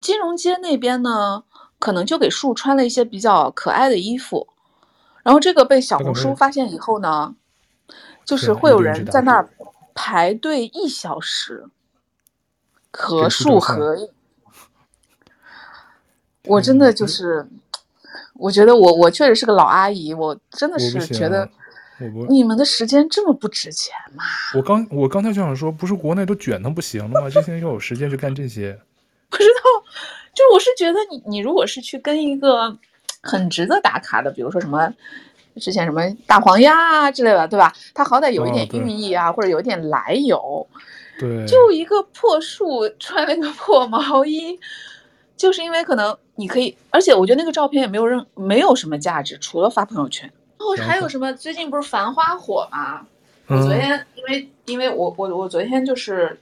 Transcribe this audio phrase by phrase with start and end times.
[0.00, 1.44] 金融街那边呢，
[1.78, 4.48] 可能就给树穿了一些比较可爱的衣服，
[5.22, 7.34] 然后这个被小红书发现以后呢，
[8.24, 9.50] 就是会有人在那儿
[9.94, 11.66] 排队一小时，
[12.90, 14.08] 和树合影。
[16.44, 17.46] 我真的就是，
[18.32, 21.46] 我觉得我我确实是个老阿姨，我真的是觉得，
[22.30, 24.24] 你们的时间这么不值钱吗？
[24.54, 27.28] 我刚我刚才就想说，不是国内都卷的不行了吗？
[27.28, 28.80] 这些人又有时间去干这些。
[29.30, 29.79] 不知道，
[30.40, 32.74] 就我是觉得你，你如果是去跟一个
[33.22, 34.90] 很值得打卡的，比如说什么
[35.56, 37.70] 之前什么大黄鸭啊之类的，对吧？
[37.92, 40.66] 它好歹有一点寓意啊，哦、或者有一点来由。
[41.18, 41.44] 对。
[41.46, 44.58] 就一个破树穿了个破毛衣，
[45.36, 50.32] 就是因为可能你可以，而且我觉得那个照片也没有任没有什么价值，除了发朋友圈。
[50.58, 51.30] 然后还有什么？
[51.34, 53.06] 最近不是繁花火吗？
[53.48, 56.40] 我昨天因为因为我我我昨天就是。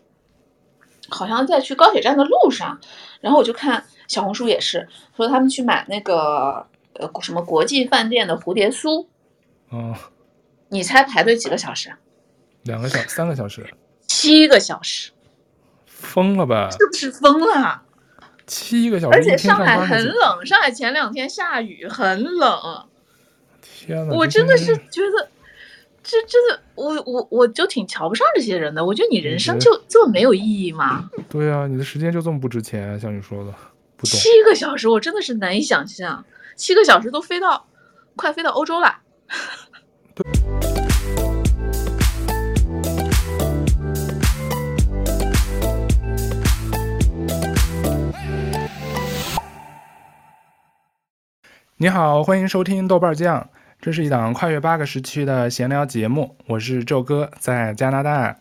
[1.08, 2.78] 好像在去高铁站的路上，
[3.20, 9.06] 然后我就看小红书也是说他们去买那个呃什么国际饭店的蝴蝶酥，
[9.70, 9.94] 哦，
[10.68, 11.92] 你猜排队几个小时？
[12.64, 13.66] 两个小三个小时，
[14.06, 15.12] 七个小时，
[15.86, 16.68] 疯了吧？
[16.70, 17.82] 是不是疯了？
[18.46, 22.86] 七个小时，而且上海很冷，上海前两天下雨，很冷。
[23.62, 24.14] 天哪！
[24.14, 25.28] 我真的是觉得。
[26.10, 28.82] 这真的，我我我就挺瞧不上这些人的。
[28.82, 31.10] 我觉得你人生就这么没有意义吗？
[31.28, 33.52] 对啊，你的时间就这么不值钱，像你说的，
[33.94, 34.18] 不懂。
[34.18, 36.24] 七个小时，我真的是难以想象，
[36.56, 37.66] 七个小时都飞到，
[38.16, 39.00] 快飞到欧洲了。
[51.76, 53.50] 你好，欢迎收听豆瓣酱。
[53.80, 58.36] 这是一档跨越八个时区的闲聊节目，我是宙哥，在加拿大。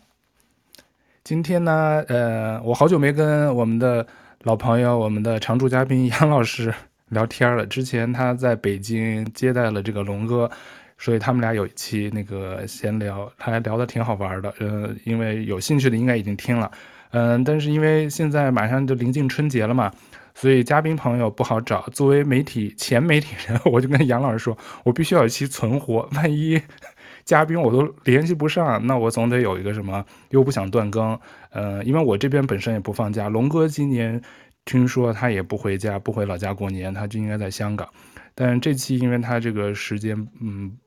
[1.22, 4.04] 今天呢，呃，我好久没跟我们的
[4.42, 6.74] 老朋友、我们的常驻嘉宾 杨老师
[7.10, 7.64] 聊天了。
[7.64, 10.50] 之前他在北京接待了这个龙哥，
[10.98, 14.52] 所以他们俩有一期那个闲聊，还聊得挺好玩的。
[14.58, 16.68] 呃，因为有兴趣的应该已经听了，
[17.12, 19.92] 嗯、但是因为现在马上就临近春节了嘛。
[20.40, 26.62] 所以嘉宾朋友不好找，作为媒体前媒体人，我就跟杨老师说，我必须要有一期存活，万一
[27.26, 31.18] 嘉宾我都联系不上，那我总得有一个什么，又不想断更，
[31.50, 34.22] 呃，因为我这边本身也不放假，龙哥今年
[34.64, 37.88] 听说他也不回家，不回老家过年，他就应该在香港，
[38.36, 40.78] 但这期因为他这个时间，嗯。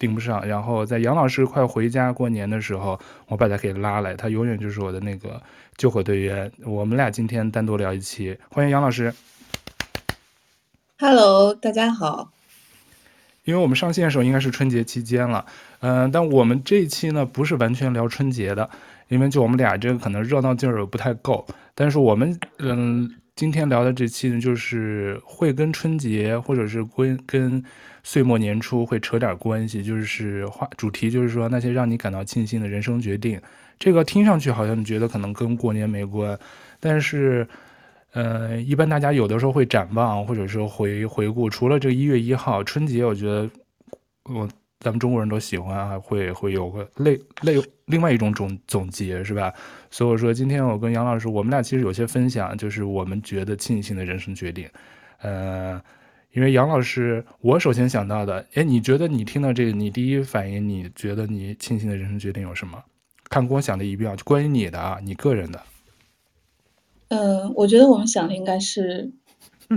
[0.00, 5.40] 盯不上，然后在杨老师快回家过年的时候，我把他给拉来，他永远就是我的那个
[5.76, 6.50] 救火队员。
[6.64, 9.12] 我们俩今天单独聊一期，欢迎杨老师。
[10.98, 12.32] Hello，大家好。
[13.44, 15.44] 因为我们上线的时候应该是春节期间了，
[15.80, 18.70] 嗯、呃，但我们这一期呢不是完全聊春节的，
[19.08, 21.46] 因为就我们俩这个可能热闹劲儿不太够。
[21.74, 27.62] 但是我们嗯，今天聊的这期呢，就是会跟春节或者是跟跟。
[28.02, 33.40] 岁末年初会扯点关系，就是话主题就是说那些让你感到庆幸的人生决定。
[33.78, 36.38] 这个听上去好像你觉得可能跟过年没关，
[36.78, 37.48] 但是，
[38.12, 41.48] 呃，一般大家有的时候会展望或者说回回顾。
[41.48, 43.48] 除了这个一月一号春节，我觉得
[44.24, 44.46] 我
[44.80, 49.50] 咱们中国人都喜欢啊，会会有个类类另外一种总总结是吧？
[49.90, 54.68] 所以我说今天我跟杨老师，我们俩其实有些分享，就是我们觉得庆幸的人生决定，
[55.22, 55.80] 呃。
[56.32, 62.80] 因为杨老师，我首先想到的，哎，你觉得你听到这个，你第一反应，你觉得你庆幸的人生决定有什么？
[63.28, 65.60] 看跟我想的一样，就关于你的啊，你个人的。
[67.08, 69.10] 嗯、呃，我觉得我们想的应该是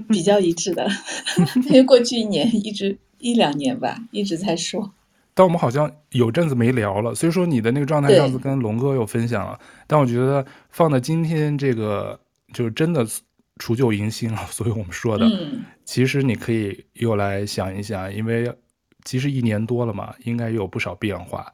[0.08, 0.88] 比较一致的，
[1.70, 4.94] 因为过去一年一直一两年吧，一直在说。
[5.34, 12.20] 但我们好像有阵子没聊了，所以说你的那个状态上次跟龙哥有分享了，但我觉得放到今天这个，
[12.54, 13.08] 就是真的。
[13.64, 18.54] 除旧迎新了， 所以我们说的，嗯，其实你可以又来想一想，因为
[19.06, 21.50] 其实一年多了嘛，应该也有不少变化。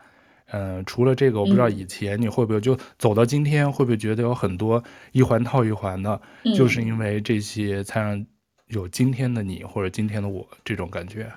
[0.47, 8.25] 嗯、呃，除了这个，我不知道以前你会不会就走到今天，会不会觉得有很多一环套一环的，嗯，就是因为这些才让
[8.69, 11.31] 有今天的你或者今天的我这种感觉。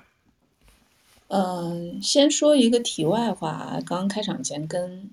[1.28, 5.10] 嗯，先说一个题外话，刚开场前跟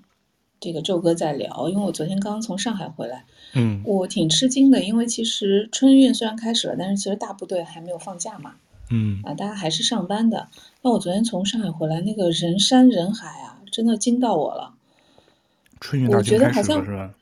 [0.60, 3.24] 这个宙哥在聊，因为我昨天刚刚从上海回来。
[3.54, 8.54] 嗯，我挺吃惊的，因为其实春运虽然开始了，但是其实大部队还没有放假嘛。
[8.90, 10.48] 嗯啊，大家还是上班的。
[10.82, 14.74] 那我昨天从上海回来，那个人山人海啊，真的惊到我了。
[15.80, 17.14] 春运我觉得好像是吧？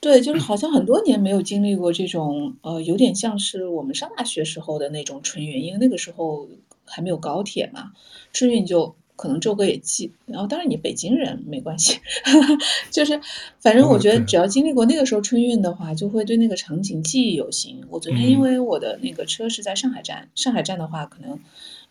[0.00, 6.48] 对，就是好像很多年没有经历过这种，呃，有点像是我们上大学时候的那种春运，因为那个时候
[6.84, 7.92] 还没有高铁嘛，
[8.32, 11.98] 春运就可能周哥也记，然后当然你北京人没关系，
[12.90, 13.20] 就是
[13.60, 17.80] 反正我觉得只要经历过那个时候春运的话，就会对那个场景记忆犹新。
[17.88, 21.38] 我昨天因为我的那个车是在上海站，上海站的话可能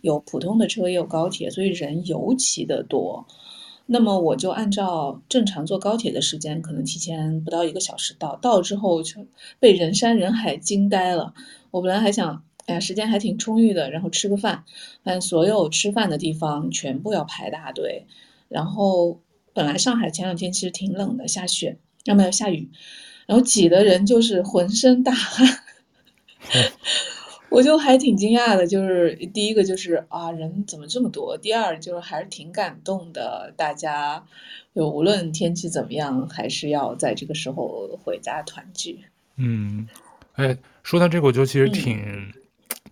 [0.01, 3.25] 有普通的车也有高铁，所以人尤其的多。
[3.85, 9.25] 那么我就按照正常坐高铁的时间，可能提前不到一个小时到，到了之后就
[9.59, 11.33] 被人山人海惊呆了。
[11.69, 12.43] 我本来还想。
[12.67, 14.63] 哎呀，时间还挺充裕的，然后吃个饭，
[15.03, 18.05] 但所有吃饭的地方全部要排大队。
[18.47, 19.19] 然后
[19.53, 22.69] 本来上海前两天其实挺冷的，下雪，要么要下雨，
[23.25, 25.47] 然后挤的人就是浑身大汗。
[27.49, 31.37] 我就还挺惊讶的，就是第一个就是啊，人怎么这么多？
[31.37, 34.25] 第二就是还是挺感动的，大家
[34.73, 38.99] 就无论天气怎么样，还是要在这个时候回家团聚。
[39.35, 39.87] 嗯，
[40.33, 41.97] 哎，说到这个，我就其实挺。
[41.97, 42.31] 嗯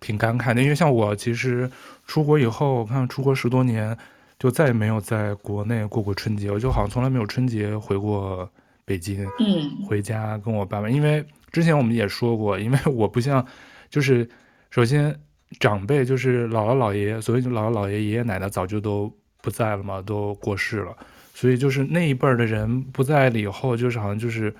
[0.00, 1.70] 挺感慨的，因为像我其实
[2.06, 3.96] 出国以后，我看出国十多年，
[4.38, 8.50] 就再也没有在国内过过春节，我就好像从来没有春节回过
[8.84, 10.88] 北京，嗯，回家跟我爸妈。
[10.88, 13.46] 因为之前我们也说过，因为我不像，
[13.88, 14.28] 就是
[14.70, 15.14] 首先
[15.58, 20.96] 长辈就是姥姥姥爷，所以就姥姥姥爷爷爷奶奶早就都不在了嘛，都过世了，
[21.34, 24.54] 所以就是那一辈儿的人不在了以后，就是好像就是。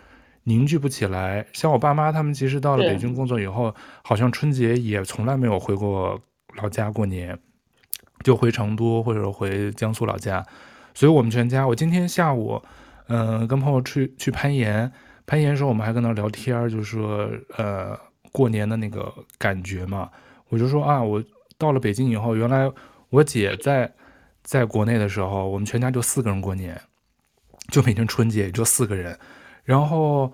[0.44, 6.20] 凝聚不起来，像我爸妈他们，其实到了北京工作以后，好像春节也从来没有回过
[6.56, 7.38] 老家过年，
[8.25, 10.44] 就回成都或者回江苏老家。
[10.94, 12.60] 所以，我们全家，我今天下午，
[13.08, 14.90] 嗯、呃，跟朋友去去攀岩，
[15.26, 17.96] 攀岩的时候我们还跟那聊天，就是说，呃，
[18.32, 20.10] 过年的那个感觉嘛。
[20.48, 21.22] 我就说啊，我
[21.58, 22.69] 到了北京以后，原来
[23.10, 23.93] 我姐在
[24.43, 26.81] 在国内的时候，我们全家就四个人过年，
[27.69, 29.16] 就每天春节也就四个人。
[29.70, 30.32] 然后，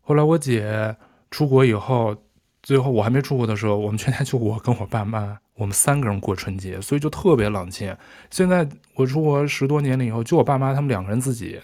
[0.00, 0.96] 后来我姐
[1.30, 2.16] 出国以后，
[2.62, 7.94] 最后我还没出国的时候，我们全家就我跟我爸妈，我们三个人过春节，所以就特别冷清。
[8.30, 11.60] 现在我出国十多年了以后，就我爸妈他们两个人自己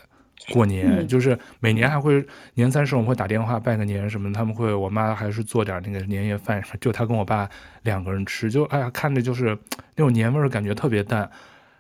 [0.53, 2.23] 过年，嗯、就是每年还会
[2.53, 7.49] 年三十我们会打电话拜个年什么，他们会我妈还是做点那个年夜饭什么，就他跟我爸
[7.85, 9.57] 两个人吃，就哎呀看着就是
[9.97, 11.31] 那种年味儿感觉特别淡。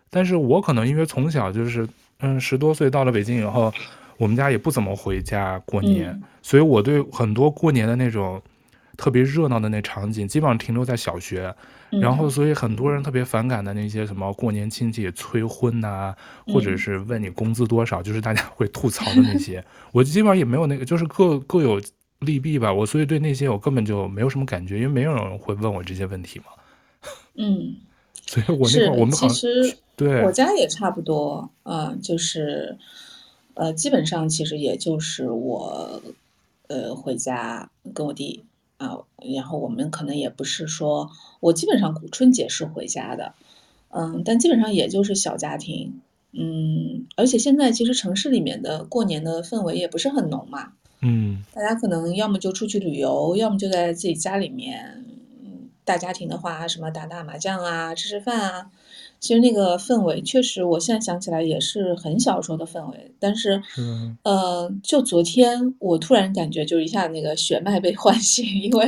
[0.08, 1.86] 但是我可能因为从小就是
[2.20, 3.70] 嗯十多岁到了北京以后。
[4.18, 8.42] 我们家也不怎么回家过年，嗯，所以我对很多过年的那种
[8.96, 11.54] 特别热闹的那场景，基本上停留在小学。
[11.90, 16.14] 嗯、然后，所以很多人特别反感的那些什么过年亲戚催婚呐、
[16.46, 21.80] 或者是问你工资多少，就是大家会吐槽的那些， 我基本上也没有那个，就是各各有
[22.18, 22.70] 利弊吧。
[22.70, 26.46] 我所以对那些我根本就没有什么感觉，因为没有人会问我这些问题嘛。
[27.36, 27.76] 嗯，
[28.26, 32.76] 所以我那会儿我们好像其实对我家也差不多啊、呃，就是。
[33.58, 36.00] 呃，基本上其实也就是我，
[36.68, 38.44] 呃，回家跟我弟
[38.76, 39.00] 啊，
[39.34, 41.10] 然后我们可能也不是说，
[41.40, 43.34] 我基本上春节是回家的，
[43.90, 46.00] 嗯，但基本上也就是小家庭，
[46.30, 55.07] 嗯，而且现在其实城市里面的过年的氛围也不是很浓嘛，嗯，大家可能要么就出去旅游，要么就在自己家里面，嗯，
[55.88, 58.66] 大家庭的话，什么打打麻将啊，吃吃饭啊。
[59.20, 63.10] 其实那个氛围确实，我现在想起来也是很小时候的氛围。
[63.18, 68.86] 但是，嗯，呃，就昨天我突然感觉，就一下那个血脉被唤醒，因为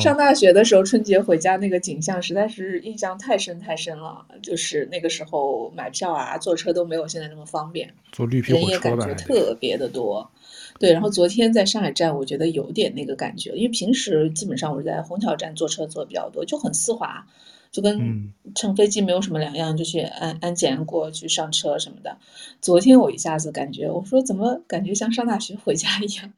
[0.00, 4.24] 上大学的时候春节回家那个景象实在是印象太深太深了。
[4.40, 10.30] 就是那个时候买票啊、坐车都没有现在那么方便，坐绿皮火车，人也感觉特别的多。
[10.78, 17.26] 对，然后昨天在上海站，我觉得有点那个感觉，因为平时基本上我是在虹桥站坐车坐的比较多，就很丝滑。
[17.70, 22.16] 就跟乘飞机没有什么两样，嗯、就去安安检过去上车什么的。
[22.60, 26.32] 昨天我一下子感觉，我说怎么感觉像上大学回家一样，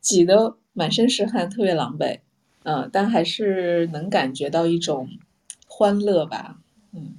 [0.00, 2.20] 挤得满身是汗，特别狼狈。
[2.62, 5.08] 嗯，但还是能感觉到一种
[5.66, 6.58] 欢乐吧。
[6.92, 7.16] 嗯。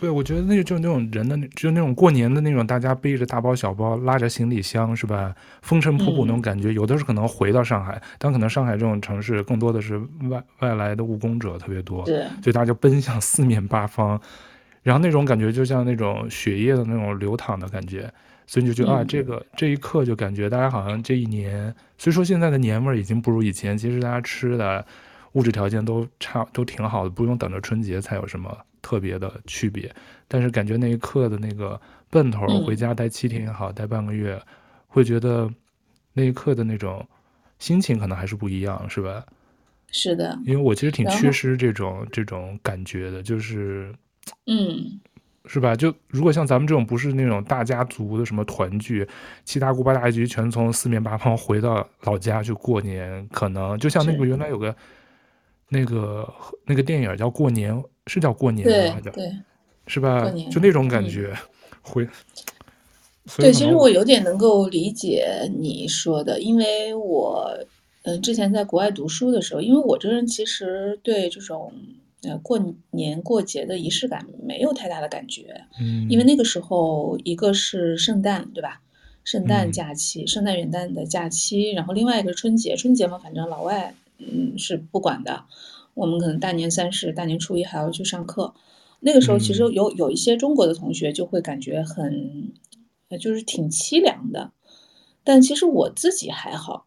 [0.00, 5.34] 对，我觉得那个就是那种人的，就那种过年的那种，大家背着大包小包，拉着行李箱，是吧？
[5.62, 6.74] 风尘仆仆那种感觉，嗯。
[6.74, 10.00] 有的是可能回到上海，但可能上海这种城市更多的是
[10.30, 14.20] 外外来的务工者特别多，对，所以大家就奔向四面八方，
[14.84, 18.08] 然后那种感觉就像那种血液的那种流淌的感觉，
[18.46, 24.86] 所以你就觉得啊，这个这一刻就感觉大家好像这一年，虽说现在的年味儿已经不如以前，其实大家吃的
[25.32, 28.56] 物质条件都差都挺好的，不用等着春节才有什么。
[28.80, 29.94] 特别的区别，
[30.26, 31.80] 但是感觉那一刻的那个
[32.10, 34.40] 奔头，回家待七天也好，待半个月，
[34.86, 35.50] 会觉得
[36.12, 37.06] 那一刻的那种
[37.58, 39.24] 心情可能还是不一样，是吧？
[39.90, 43.92] 是的，因为我其实挺缺失这种这种感觉的，就是，
[44.46, 45.00] 嗯，
[45.46, 45.74] 是吧？
[45.74, 49.08] 就如果像咱们这种不是那种大家族的什么团聚，
[49.44, 54.76] 七大姑八大姨全从四面八方回到老家去过年，可能就像那个原来有个
[55.68, 56.32] 那个
[56.66, 57.74] 那个电影叫《过年》。
[58.08, 59.00] 是叫过年吗？
[59.02, 59.36] 对对，
[59.86, 60.28] 是吧？
[60.50, 62.08] 就那种感觉，嗯、会。
[63.36, 67.54] 对，其实我有点能够理解你说的，因为我
[68.04, 71.70] 嗯、呃、之前在国外读书的时候，因为我这人其实对这种
[72.22, 72.58] 呃过
[72.90, 78.80] 年过节的仪式感没有太大的感觉，嗯，因为那个时候一个是圣诞，对吧？
[79.24, 85.44] 圣诞假期，嗯、圣诞元旦的假期，然后另外一个是春节，春节嘛，反正老外嗯是不管的，
[85.98, 88.54] 我们可能大年三十、大年初一还要去上课，
[89.00, 92.52] 那个时候其实有有一些中国的同学就会感觉很。
[93.18, 94.52] 就是挺凄凉的，
[95.24, 96.84] 但其实我自己还好，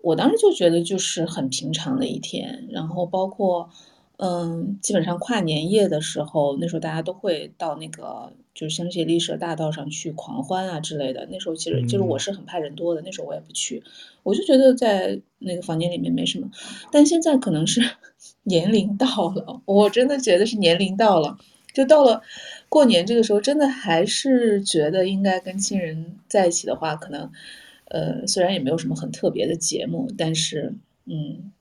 [0.00, 2.66] 我当时就觉得就是很平常的一天。
[2.70, 3.68] 然后包括，
[4.16, 11.28] 嗯，基本上跨年夜的时候，那时候大家都会到那个就是香榭丽舍大道上去狂欢啊之类的。
[11.30, 13.82] 那时候其实就是我是很怕人多的，那时候我也不去，
[14.22, 16.50] 我就觉得在那个房间里面没什么。
[16.90, 17.82] 但现在可能是
[18.44, 21.38] 年龄到了，我真的觉得是年龄到了，
[21.74, 22.22] 就到了。
[22.68, 27.30] 过年这个时候，真的还是觉得应该跟亲人在一起的话，可能，
[27.86, 31.52] 呃，虽然也没有什么很特别的节目，但是，嗯，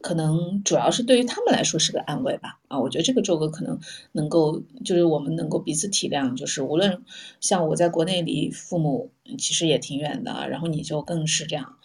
[0.00, 2.58] 可能主要是对于他们来说是个安慰吧。
[2.66, 3.78] 啊，我觉得这个周哥可能
[4.10, 7.02] 能够，就是我们能够彼此体谅，就是无论
[7.40, 11.76] 像我在国内离父母其实也挺远的，然后你就更是这样，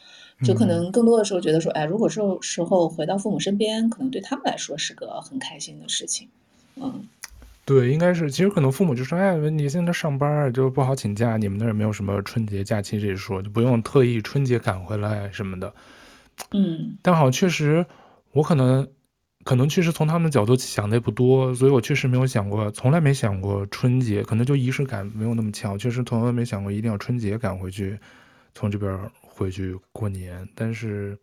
[0.41, 6.27] 就可能更多的时候觉得说，哎，如果说时候回到父母身边，可能对他们来说是个很开心的事情，
[6.75, 7.07] 嗯。
[7.65, 15.73] 对，应该是，其实可能父母就说，哎，你现在上班就不好请假，你们那儿没有什么春节假期这一说，就不用特意春节赶回来什么的。
[16.51, 17.85] 嗯，但好，确实，
[18.33, 18.85] 我可能，
[19.45, 27.97] 可能确实从他们的角度想的也不多，所以我确实没有想过，从来没想过春节，可能就仪式感没有那么强，确实从来没想过一定要春节赶回去，
[28.53, 28.99] 从这边
[29.33, 30.47] 回去过年。
[30.55, 31.17] 但是，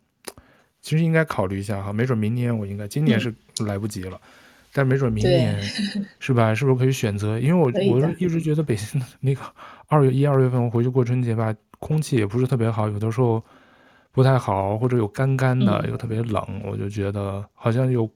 [0.80, 4.16] 其实应该考虑一下哈，没准明年我应该，今年是来不及了。
[4.16, 4.28] 嗯
[4.72, 5.60] 但没准明年
[6.20, 6.54] 是吧？
[6.54, 7.40] 是不是可以选择？
[7.40, 9.40] 因为我我是一直觉得北京的那个
[9.88, 13.44] 二月一二月份我回去过春节吧，空气也不是特别好，有的时候
[14.12, 18.08] 不太好，或者有干干的，又特别冷，嗯，我就觉得好像有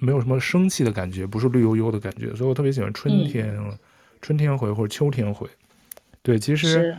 [0.00, 3.72] 没有什么生气的感觉，不是绿油油的感觉，所以我特别喜欢春天，嗯，
[4.20, 5.48] 春天回或者秋天回。
[6.22, 6.92] 对，其实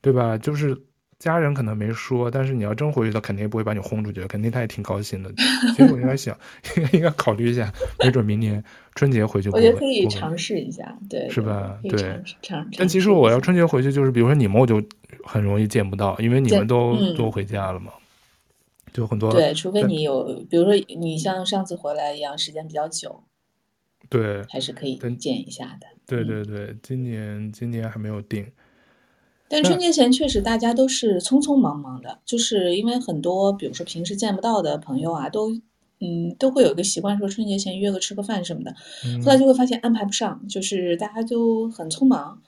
[0.00, 0.38] 对吧？
[0.38, 0.80] 就是。
[1.22, 5.32] 家人可能没说，但是你要真回去，他肯定不会把你轰出去，肯定他也挺高兴的。
[5.76, 6.36] 其实我应该想，
[6.76, 8.62] 应 该应该考虑一下，没准明年
[8.96, 9.48] 春节回去。
[9.50, 11.78] 我觉得可以尝试一下，对，是吧？
[11.84, 12.20] 对。
[12.76, 14.82] 但其实我要春节回去，就是比如说你们，我就
[15.22, 17.92] 很容易见不到，因为你们都都回家了嘛，
[18.92, 19.30] 就很多。
[19.32, 23.22] 对，除非你有，比如说你像上次回来一样，时间比较久，
[24.08, 25.86] 对，还是可以见一下的。
[26.04, 28.44] 对对对，今年今年还没有定。
[29.52, 35.50] 但春节前确实大家都是匆匆忙忙的，就是因为很多，比如说平时见不到的朋友啊，都，
[36.00, 38.74] 嗯，都会有一个习惯，说春节前约个吃个饭什么的。
[39.22, 42.40] 后来就会发现安排不上，就是大家就很匆忙，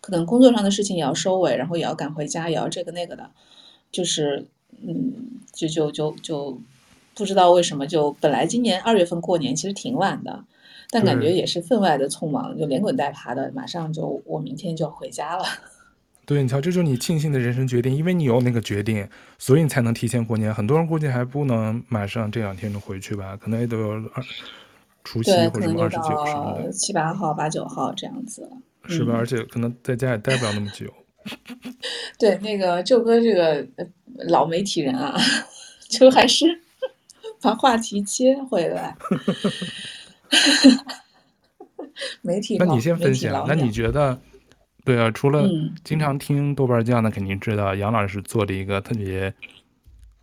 [0.00, 3.30] 可能工作上的事情也要收尾，然后也要赶回家，也要这个那个的，
[3.92, 4.44] 就是，
[4.84, 5.12] 嗯，
[5.52, 6.60] 就就就就
[7.14, 10.44] 不知道为什么，就本来今年二月份过年其实挺晚的，
[10.90, 15.44] 但感觉也是分外的匆忙，就连滚带爬的，马上就我明天就要回家了。
[16.28, 19.08] 对，你瞧，这就是你庆幸的人生决定，因为你有那个决定，
[19.38, 20.54] 所以你才能提前过年。
[20.54, 24.22] 很多人估计还不能马上这两天就回去吧，可能也得有二
[25.04, 28.46] 除夕或者二十九什么的，七八号、八九号这样子，
[28.84, 29.14] 是吧？
[29.14, 30.92] 嗯、而且可能在家也待不了那么久。
[32.20, 33.66] 对，那个舅哥这个
[34.28, 35.18] 老媒体人啊，
[35.88, 36.44] 就还是
[37.40, 38.94] 把话题切回来。
[42.20, 44.20] 媒体，那你先分享，那你觉得？
[44.88, 45.46] 对啊，除了
[45.84, 49.30] 经常听豆瓣酱的，肯定知道杨老师做了一个特别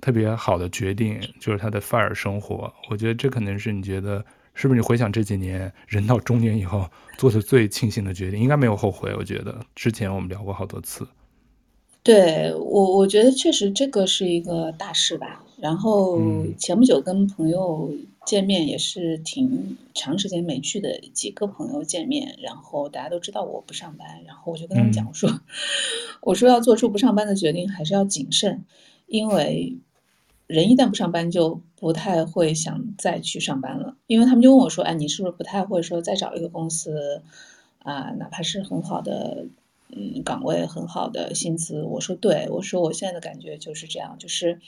[0.02, 2.74] 特别好的决定，就是他的 FIRE 生活。
[2.90, 4.80] 我觉得这可能是你觉得是不是？
[4.80, 9.14] 你回想这几年人到中年以后做的最庆幸的决定，应该没有后悔。
[9.16, 11.08] 我觉得之前我们聊过好多次。
[12.02, 15.44] 对我，我觉得确实这个是一个大事吧。
[15.62, 16.20] 然后
[16.58, 17.88] 前不久跟朋友。
[18.26, 25.30] 见面也是挺长时间没去的，几个朋友见面，然后大家都知道我不上班，然后我就跟他们讲我说，
[26.22, 28.66] 我说要做出不上班的决定还是要谨慎，
[29.06, 29.78] 因为
[30.48, 37.22] 人一旦不上班就不太会想再去上班了，因为他们就问我说，哎，你是不是不太会说再找一个公司
[37.84, 39.46] 啊，哪怕是很好的
[39.90, 41.84] 嗯岗位，很好的薪资？
[41.84, 44.60] 我说对，我说我现在的感觉就是这样，就是。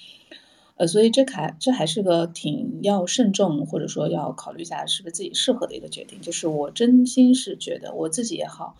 [0.77, 6.22] 呃，所以这还这还是个挺要慎重，或者说要考虑一下是不是自己适合的一个决定。
[6.22, 8.75] 就是我真心是觉得我自己也好，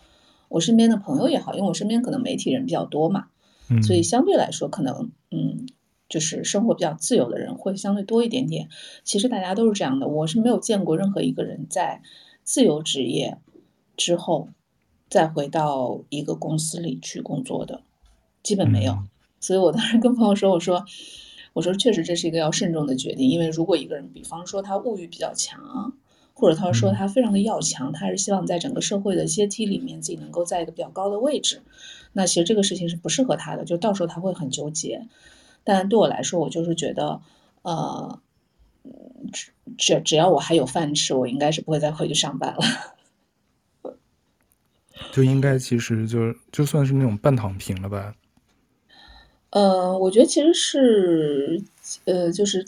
[0.48, 3.26] 我身边的朋友也好，因为我身边可能媒体人比较多嘛，
[3.68, 5.66] 嗯，所以相对来说可能嗯，
[6.08, 8.68] 就是生活比较自由的人会相对多一点点。
[9.02, 12.00] 其实大家都是这样的，我是没有见过任何一个人在
[12.44, 13.38] 自由职业
[13.96, 14.50] 之后
[15.10, 17.82] 再回到一个公司里去工作的，
[18.42, 18.92] 基本没有。
[18.92, 19.08] 嗯、
[19.40, 20.84] 所以我当时跟朋友说，我说，
[21.52, 25.94] 我说确实这是一个要慎重的决定，因为如果一个人，比方说他物欲比较强，
[26.34, 31.62] 或者他说他非常的要强，他还是希望在整个社会的阶梯里面自己能够在一个比较高的位置，
[32.12, 35.06] 那其实这个事情是不适合他的，就到时候他会很纠结。
[35.64, 37.20] 但对我来说，我就是觉得，
[37.62, 38.20] 呃。
[39.32, 43.92] 只只只要我还有饭吃，我应该是不会再回去上班了。
[45.12, 48.14] 就应该其实就就算是那种半躺平了吧。
[49.50, 51.62] 呃，我觉得其实是
[52.04, 52.66] 呃，就是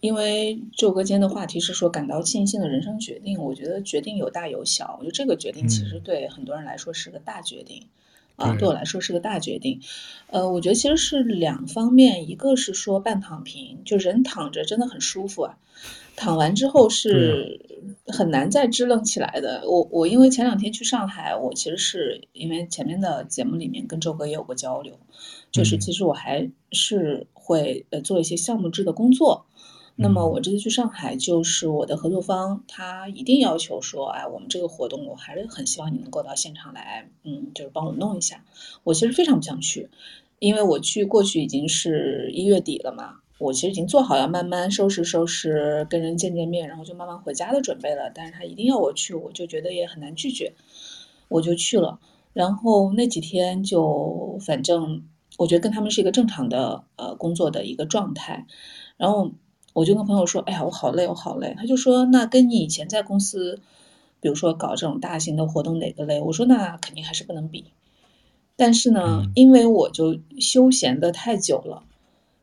[0.00, 7.82] 因为这个今天的话题是说感到庆幸的人生决定，我觉得决定有大有小，我觉得这个决定其实对很多人来说是个大决定。
[7.82, 7.88] 嗯
[8.36, 9.80] 啊，对我来说是个大决定，
[10.26, 15.56] 呃，我觉得其实是两方面，一个是说半躺平，就人躺着真的很舒服啊，
[16.16, 17.60] 躺完之后是
[18.08, 19.62] 很难再支棱起来的。
[19.70, 24.98] 我我因为前两天去上海，我其实是因为前面的节目里面跟周哥也有过交流，
[25.54, 29.46] 就是其实我还是会呃做一些项目制的工作。
[29.94, 38.44] 那么我这次去上海，就是我的合作方，他一定要求说，哎，我们这个活动，我还是很希望你能够到现场来，嗯，就是帮我弄一下。
[38.82, 39.88] 我其实非常不想去，
[40.40, 48.10] 因为我去过去已经是一月底了嘛，我其实已经做好要慢慢收拾收拾，跟人见见面，然后就慢慢回家的准备了。
[48.12, 50.54] 但是他一定要我去，我就觉得也很难拒绝，
[51.28, 52.00] 我就去了。
[52.32, 55.04] 然后那几天就反正
[55.38, 58.46] 我觉得跟他们是一个正常的呃工作的一个状态，
[58.96, 59.32] 然后。
[59.74, 63.60] 我就跟朋友说：“哎呀，我好累，我好累。”他就说：“那跟你以前在公司，
[64.20, 67.64] 比如说搞这种大型的活动哪个累？”我说：“那肯定还是不能比。”
[68.54, 71.82] 但是呢，因为我就休闲的太久了，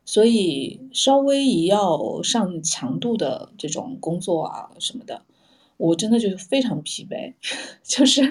[0.04, 5.22] 所以稍微一要上强度的这种工作啊什么的，
[5.78, 7.34] 我真的就非常疲惫。
[7.82, 8.30] 就是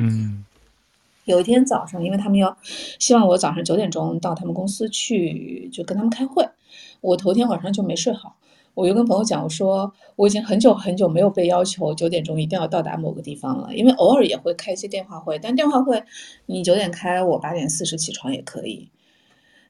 [1.31, 2.57] 有一天早上，因为他们要
[2.99, 6.49] 希望我早上九点钟到他们公司去，就跟他们开会，
[7.01, 8.37] 我头天晚上就没睡好。
[8.73, 16.02] 我就跟朋友讲，我说我已经很久很久没有被要求九点钟一定要到达某个地方了，因为偶尔也会开一些电话会，但电话会
[16.47, 18.89] 你九点开，我八点四十起床也可以。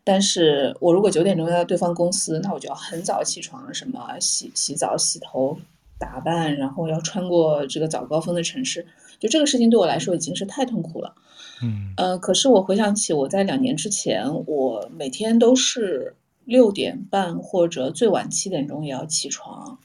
[0.04, 5.58] 但是我如果九点钟要到对方公司，那我就要很早起床，什么洗洗澡、洗头、
[5.98, 8.86] 打扮，然后要穿过这个早高峰的城市，
[9.20, 11.14] 就这个事情对我来说已经是太痛苦了。
[11.62, 16.16] 嗯，呃，可是我回想起我在两年之前，我每天都是。
[16.46, 19.78] 六点半或者最晚七点钟也要起床，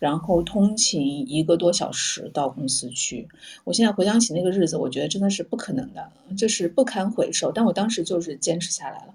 [0.00, 3.28] 然后通勤一个多小时到公司去。
[3.62, 7.52] 我现在回想起那个日子，我觉得真的是不可能的，就是不堪回首。
[7.52, 9.14] 但我当时就是坚持下来了，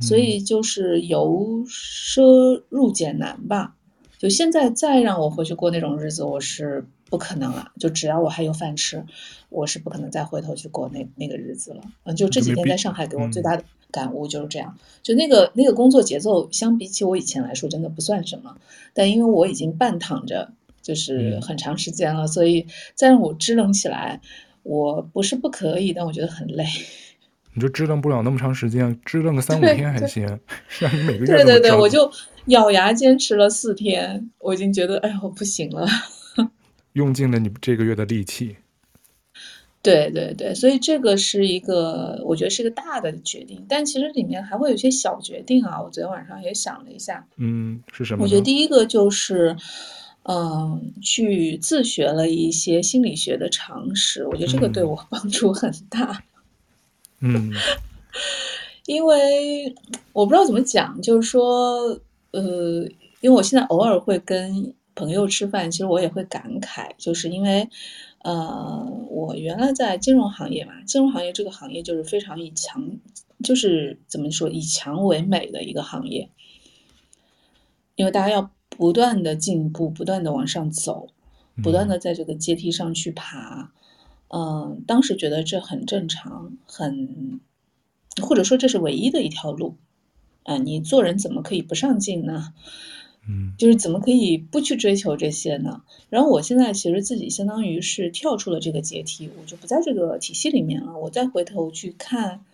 [0.00, 3.74] 所以就是由奢入俭难吧。
[4.16, 7.70] 就现在再让我回去过那种日子，我是不可能了。
[7.78, 9.04] 就只要我还有饭吃，
[9.50, 11.82] 我是不可能再回头去过那那个日子了。
[12.04, 14.74] 嗯，就这几天在上海给我最大的感悟就是这样。
[15.02, 18.56] 就那个那个工作节奏，相比起我以前来说，真的不算什么。
[18.94, 24.22] 但因为我已经半躺着，就是很长时间了，所以再让我支棱起来，
[24.62, 26.64] 我不是不可以，但我觉得很累。
[27.54, 30.26] 你就支棱不了那么长时间，支棱个三五天还行。
[30.78, 32.10] 让你每个月对对对，我就
[32.46, 35.86] 咬牙坚持了四天，我已经觉得哎呀，我不行了。
[36.94, 38.56] 用尽了你这个月的力气。
[39.82, 45.82] 对对对，所以这个是一个，我觉得是一个大的决定，但其实里面还会有一些小决定啊。
[45.82, 48.22] 我昨天晚上也想了一下，嗯，是什么？
[48.22, 49.56] 我觉得第一个就是，
[50.22, 56.22] 嗯、呃，去自学了一些心理学的常识，我觉得这个对我帮助很大。
[57.18, 57.50] 嗯，
[58.86, 59.74] 因为
[60.12, 61.98] 我不知道怎么讲，就是说，
[62.30, 62.86] 呃，
[63.20, 67.68] 因为我现在偶尔会跟朋友吃饭，其实我也会感慨，就是因为，
[68.18, 72.98] 呃，我原来在金融行业嘛，金融行业这个行业就是非常以强，
[73.42, 76.28] 就是怎么说，以强为美的一个行业，
[77.96, 81.08] 因为大家要不断的进步，不断的往上走，
[81.62, 83.72] 不断的在这个阶梯上去爬。
[84.28, 87.40] 嗯，当时觉得这很正常，很，
[88.22, 89.76] 或者说这是唯一的一条路，
[90.44, 92.54] 啊，你做人怎么可以不上进呢？
[93.28, 95.82] 嗯，就是怎么可以不去追求这些呢？
[96.10, 100.98] 然后我现在其实自己相当于是跳出了这个阶梯，我就不在这个体系里面了。
[100.98, 102.44] 我再回头去看，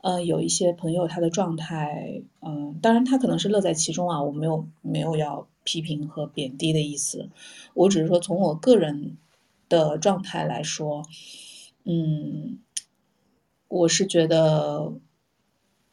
[0.00, 7.28] 呃，有一些朋友他的状态，嗯，当然他可能是乐在其中啊，我没有没有要批评和贬低的意思，
[7.74, 9.16] 我只是说从我个人。
[9.68, 11.02] 的状态来说，
[11.84, 12.58] 嗯，
[13.68, 14.92] 我是觉得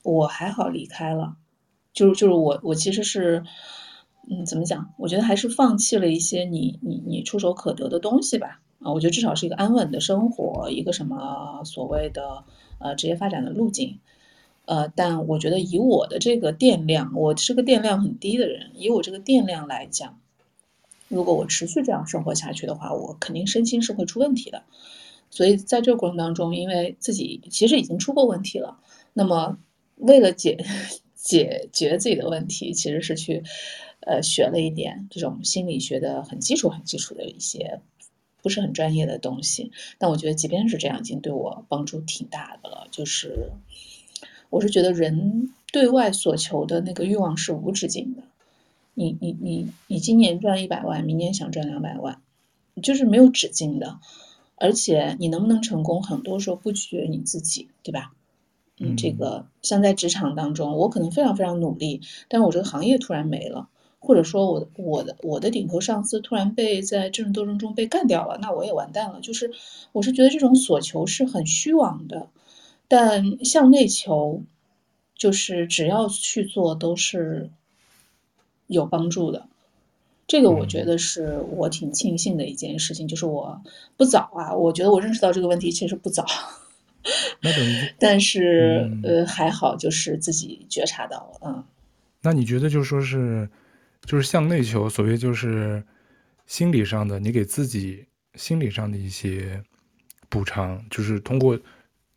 [0.03, 1.37] 我还好离开了，
[1.93, 3.41] 就是就是我我其实是，
[4.31, 4.93] 嗯，怎么讲？
[4.97, 8.61] 我觉得还是放弃了一些你你你触手可得的东西吧。
[8.79, 12.43] 啊，我觉得至少是一个安稳的生活，一个什么所谓的
[12.79, 13.99] 呃职业发展的路径。
[14.65, 18.71] 呃，但我觉得以我的这个电量，我是个电量很低的人。
[18.75, 20.19] 以我这个电量来讲，
[21.07, 24.61] 如果我持续这样生活下去的话，我肯定身心是会出问题的。
[25.31, 28.77] 所以在这个过程当中，因为自己其实已经出过问题了，
[29.13, 29.57] 那么
[29.95, 30.63] 为了解
[31.21, 33.43] 解决自己的问题，其实是去
[34.01, 37.81] 呃学了一点这种心理学的很基础、很基础的一些
[38.41, 39.71] 不是很专业的东西。
[39.97, 43.51] 但我觉得即便是这样，已经对我帮助挺大的了，就是。
[44.51, 48.23] 我是觉得人对外所求的那个欲望是无止境的，
[48.95, 52.19] 你你你你今年赚一百万，明年想赚两百万，
[52.81, 53.99] 就是没有止境的，
[54.55, 58.15] 而且你能不能成功，很多时候不取决于你自己，对吧？
[58.79, 63.67] 嗯，这个像在职场当中，我可能非常非常努力，但是我这个行业突然没了，
[63.99, 69.19] 或者说我我的我的顶头上司突然被在政治斗争中被干掉了，那我也完蛋了。
[69.19, 69.51] 就是
[69.91, 72.27] 我是觉得这种所求是很虚妄的。
[72.87, 74.41] 但向内求，
[75.15, 77.49] 就是只要去做都是
[78.67, 79.47] 有帮助的。
[80.25, 83.61] 这个我觉得是我挺庆幸的一件事情，就是我
[83.97, 86.25] 不早啊，我觉得我认识到这个问题其实不早。
[87.41, 91.63] 那等于， 但是、嗯、呃还好，就是自己觉察到了，嗯。
[92.21, 93.49] 那你觉得就说是，
[94.01, 95.83] 就是向内求，所谓就是
[96.45, 99.63] 心理上的，你给自己心理上的一些
[100.29, 101.59] 补偿，就是通过。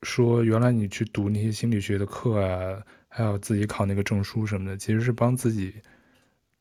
[0.05, 5.72] 说原来你去读那些心理学的课啊，还有自己考那个证书什么的，其实是帮自己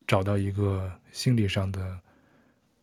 [0.06, 1.98] 找到一个心理上的，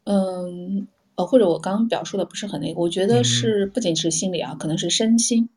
[0.03, 0.85] 嗯，
[1.19, 5.49] 呃，或者我刚刚表述的不是很那个，我觉得是不仅是心理啊，嗯、可能是身心，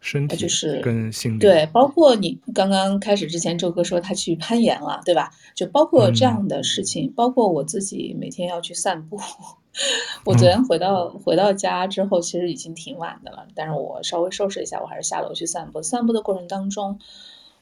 [0.00, 5.32] 身体就是跟心理对，包括你刚刚开始之前，周哥说他去攀岩了，对吧？
[5.54, 9.20] 就包括这样的事情，嗯、包括我自己每天要去散步。
[10.24, 13.46] 我昨天回到、嗯、回到家之后，其实已经挺晚的了。
[13.54, 15.82] 但是我稍微收拾一下，我还是下楼去散步。
[15.82, 16.98] 散步的过程当中，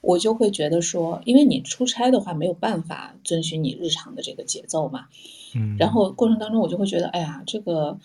[0.01, 5.07] 我就会觉得说，因为你出差的话没有办法遵循你日常的这个节奏嘛。
[5.79, 7.99] 然后过程当中，我就会觉得，哎呀，这个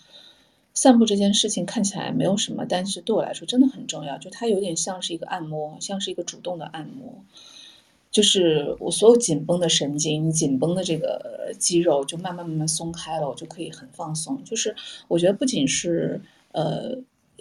[0.72, 4.18] 散步这件事情看起来没有什么，但是对我来说真的很重要。
[4.18, 7.22] 就它有点像是一个按摩，像是一个主动的按摩。
[8.10, 14.40] 就是我所有紧绷的神经、紧绷的这个肌肉就慢慢慢慢松开了，我就可以很放松。
[14.44, 14.74] 就是
[15.08, 16.20] 我觉得不仅是
[16.52, 16.96] 呃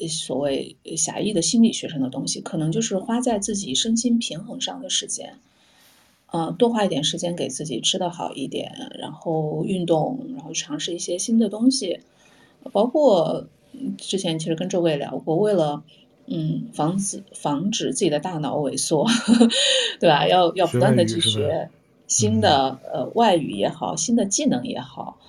[0.09, 5.35] 所谓狭义的心理学上的东西，可能就是花在自己身心平衡上的时间，
[6.33, 11.99] 呃，多花一点时间给自己吃的好一点，然后运动，然后尝试一些新的东西，
[12.71, 13.47] 包括
[13.97, 15.83] 之前其实跟周伟聊过，为了。
[16.25, 19.05] 嗯，防止防止自己的大脑萎缩，
[19.99, 20.25] 对吧？
[20.25, 21.69] 要要不断的去学
[22.07, 25.19] 新的呃外语也好，新的技能也好。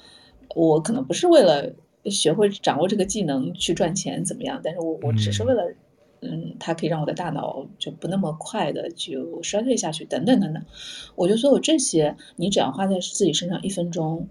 [0.54, 1.72] 我可能不是为了
[2.04, 5.64] 学会掌握这个技能去赚钱怎么样，但是我我只是为了，
[6.24, 10.62] 嗯，它可以让我的大脑就不那么快的就衰退下去，等等等等。
[11.14, 14.26] 我觉得所有这些，你只要花在自己身上一分钟，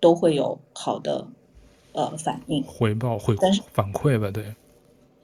[0.00, 1.26] 都会有好的
[1.92, 3.36] 呃反应，回报会
[3.72, 4.54] 反馈吧，对。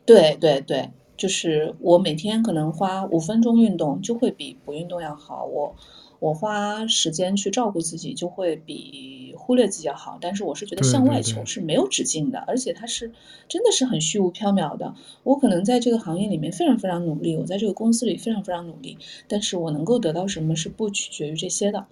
[0.06, 5.44] 对对对，就是我每天可能花五分钟运动，就会比不运动要好。
[5.44, 5.74] 我
[6.20, 10.18] 我花时间去照顾自己，就会比忽略自己要好。
[10.20, 13.12] 但是我是觉得向外求是没有止境的，对对对，而且它是
[13.48, 14.94] 真的是很虚无缥缈的。
[15.22, 21.86] 我可能在这个行业里面非常非常努力，我在这个公司里非常非常努力，但是我能够得到什么是不取决于这些的。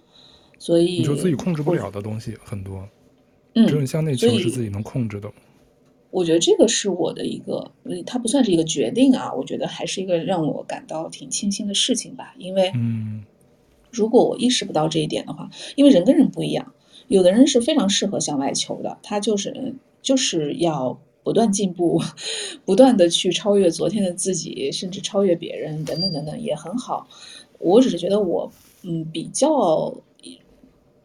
[0.59, 2.89] 所以你说自己控制不了的东西很多，
[3.53, 5.31] 嗯，只有向内求是自己能控制的。
[6.09, 7.69] 我觉得这个是我的一个，
[8.05, 12.33] 它不算是一个决定啊，我觉得还是一个让我感到挺庆幸的事情吧。
[12.37, 12.71] 因为，
[13.91, 16.73] 如果我意识不到这一点的话，因为人跟人不一样，
[17.07, 22.01] 有的人是非常适合向外求的，他就是就是要不断进步，
[22.65, 27.07] 不断的去超越昨天的自己，甚至超越别人，等等等等，也很好。
[27.59, 28.51] 我只是觉得我，
[28.83, 29.95] 嗯，比较，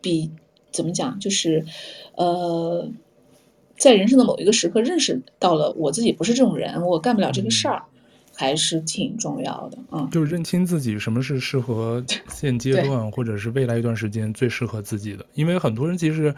[0.00, 0.30] 比
[0.70, 1.64] 怎么讲，就是，
[2.16, 2.90] 呃。
[3.78, 7.91] 在人生的某一个时刻，认识到了我自己不是这种人，我干不了这个事儿，嗯、
[8.42, 9.78] 还是挺重要的。
[9.92, 15.24] 嗯，就是认清自己什么是适合现阶段或者是未来一段时间最适合自己的。
[15.34, 16.34] 因为很多人其实，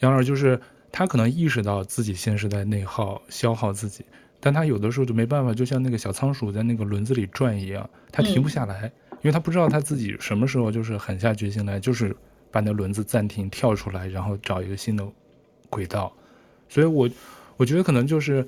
[0.00, 4.04] 杨老师就是他可能意识到自己现在是在内耗、消耗自己，
[4.40, 12.16] 但他有的时候就没办法，就像那个小仓鼠在那个轮子里转一样，他停不下来，嗯、因为他不知道他自己什么时候就是狠下决心来，就是
[12.50, 15.06] 把那轮子暂停、跳出来，然后找一个新的
[15.70, 16.12] 轨道。
[16.68, 17.10] 所以我，我
[17.58, 18.44] 我觉得可能就是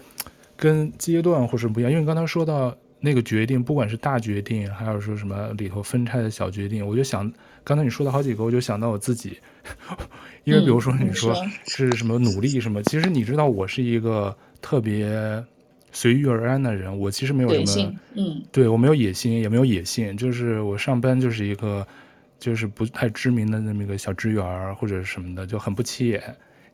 [0.60, 7.32] 跟阶段或是不一样，因为刚才说到那个决定，不管是大决定，还有说什么里头分拆的小决定，我就想，
[7.64, 9.38] 刚才你说的好几个，我就想到我自己，
[10.44, 15.42] 因为比如说你说是什么努力什么，其实你知道我是一个特别
[15.92, 21.86] 随遇而安的人，我其实没有什么，嗯，对我没有野心，也没有野心，就是我上班就是一个
[22.38, 26.22] 就是不太知名的那么一个小职员或者什么的，就很不起眼。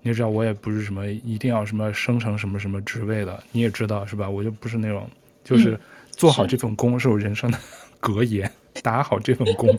[0.07, 4.31] 你也知道我也不是什么一定要什么升成什么什么职位的，你也知道是吧？
[4.31, 5.11] 我就不是那种，
[5.43, 5.77] 就是
[6.13, 7.59] 做好这份工是我人生的
[7.99, 8.49] 格言，
[8.85, 9.77] 打好这份工。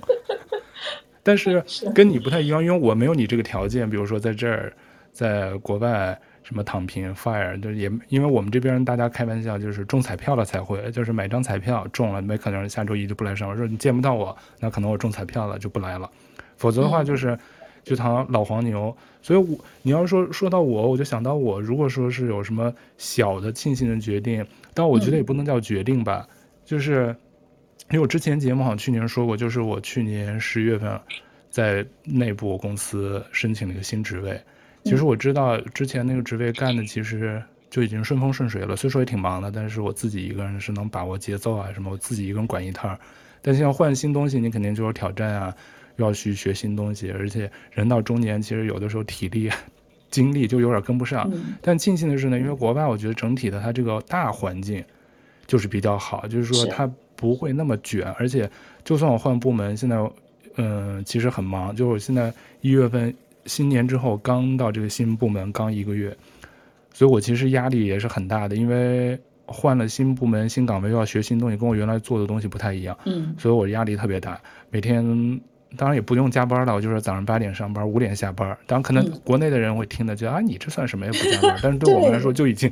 [1.24, 1.64] 但是
[1.96, 3.90] 跟你不太一样，因为我没有你这个条件。
[3.90, 4.74] 比如说在这儿，
[5.14, 13.58] 在国外什么躺平 fire，就是也因为我们这边大家开玩笑，就是中彩票了才会，就是买张彩票中了，没可能下周一就不来上班。
[13.58, 16.12] 说你见不到我，那可能我中彩票了就不来了。
[16.58, 17.40] 否则的话就是
[17.82, 18.94] 就像老黄牛。
[19.28, 26.26] 所以我你要说说到我，我就想到我，如果说是有什么小的庆幸的决定，但我觉得也不能叫决定吧，
[26.64, 27.14] 就是。
[27.90, 31.00] 因为我之前节目好像去年说过，就是我去年十月份
[31.50, 34.38] 在内部公司申请了一个新职位。
[34.84, 43.00] 其实我知道之前那个职位干的其实就已经顺风顺水了，虽说也挺忙的，但是我自己一个人是能把握节奏啊什么，我自己一个人管一摊儿。
[43.42, 45.56] 但是要换新东西，你肯定就有挑战啊，
[45.98, 49.50] 又要去学新东西，而且人到中年，其实有的时候体力、
[50.10, 51.32] 精力就有点跟不上。
[51.62, 54.84] 但庆幸的是呢，因为国外我觉得整体的它这个大环境
[55.46, 56.90] 就是比较好，就是说它。
[57.20, 58.48] 不会那么卷，而且
[58.84, 59.96] 就算我换部门，现在，
[60.58, 61.76] 嗯、呃，其实很忙。
[61.76, 62.32] 就是我现在
[62.62, 63.12] 一月份
[63.48, 66.16] 新年之后刚到这个新部门，刚一个月，
[66.94, 72.96] 所以我其实压力也是很大的，因为换了新部门、新岗位，又要学新东西，跟我原来做的东西不太一样。
[73.08, 75.42] 嗯，所以我压力特别大，每天。
[75.76, 78.58] 当然也不用加班了，我就是早上八点上班，五点下班。
[78.66, 81.60] 当然可能国内的人会听的就、嗯、啊，你这算什么也不加班？
[81.62, 82.72] 但是对我们来说就已经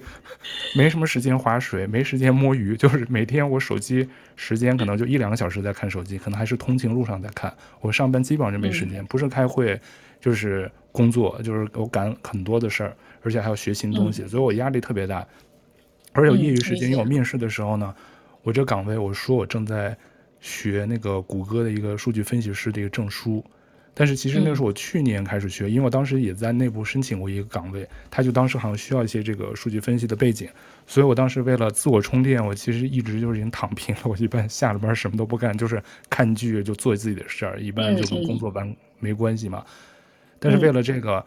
[0.77, 7.53] 没什么时间划水，没时间摸鱼，就是每天我手机时间可能就一两个小时在看手机，可能还是通勤路上在看。
[7.81, 9.77] 我上班基本上就没时间，不是开会
[10.21, 15.27] 就是工作，就是我赶很多的事儿，而且还要学新东西，所以我压力特别大。
[16.13, 17.93] 而有业余时间，因为我面试的时候呢，
[18.41, 19.97] 我这岗位我说我正在。
[20.45, 23.43] 学那个谷歌的一个数据分析师的一个证书，
[23.95, 30.47] 但是其实那是我去年开始学，因为我当时也在内部申请过一个岗位，他就当时好像需要一些这个数据分析的背景，
[30.86, 35.81] 所以我当时为了自我充电，我其实一直就是已经躺平了， 我一般下了班什么都不干，就是
[36.12, 39.65] 看剧就做自己的事儿，一般就跟工作完没关系嘛，
[40.38, 41.25] 但是为了这个。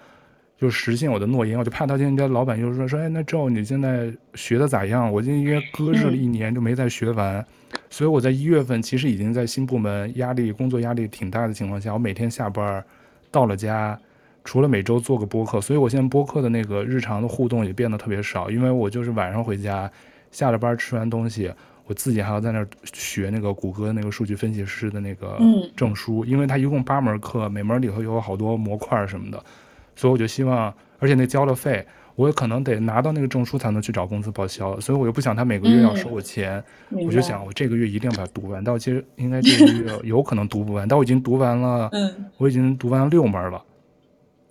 [0.61, 5.09] 就实现我的诺言，我就怕他今天老板就说说，哎，那赵你现在学的咋样？
[5.13, 7.47] 我今天因为搁置了一年，就没再学完，嗯，
[7.91, 12.85] 所以我在一月份其实已经在新部门，压力工作压力挺大的情况下，我每天下班
[13.31, 13.99] 到了家，
[14.45, 19.91] 除了每周做个播客，所以我现在播客的那个日常的互动也变得特别少，因为我就是晚上回家，
[20.31, 21.53] 下了班吃完东西，
[21.87, 25.39] 我自己还要在那儿学那个谷歌那个数据分析师的那个
[25.75, 29.43] 证书，因为它一共八门课，每门里头有好多模块什么的。
[29.97, 31.85] 所以我就希望，而且那交了费，
[32.19, 38.63] 我可能得拿到那个证书才能去找公司报销，所以我又不想他每个月要收我钱，嗯、我就想我这个月一定要把它读完。
[38.65, 43.63] 但我其实应该这个月 有可能读不完，但我已经读完了，嗯，我已经读完六门了。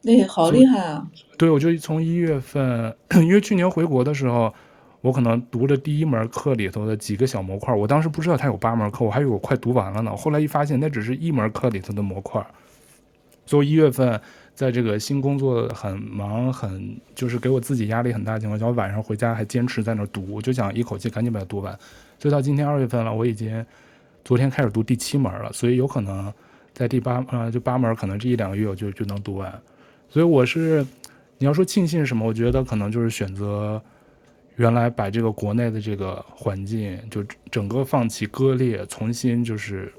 [0.02, 1.06] 那好厉害啊！
[1.38, 4.54] 对，我就从一月份，因为去年回国的时候，
[5.02, 10.16] 我可能读了第一门课里头的几个小模块，我当时不知道它有八门课，我还以为我快读完了呢。
[10.16, 12.42] 后来一发现，那只是一门课里头的模块，
[13.48, 14.22] 所以一月份。
[14.58, 21.78] 在这个新工作很忙，很就是给我自己压力很大的情况下，我晚上回家还坚持在那读，我就想一口气赶紧把它读完。
[22.18, 23.64] 所以到今天二月份了，我已经
[24.26, 26.34] 昨天开始读第七门了，所以有可能
[26.74, 29.62] 在第八啊、呃、就八门，可能这一两个月我就就能读完。
[30.10, 30.84] 所以我是
[31.38, 33.80] 你要说庆幸什么，我觉得可能就是选择
[34.56, 39.94] 原来把这个国内的这个环境就整个放弃割裂，重新就是。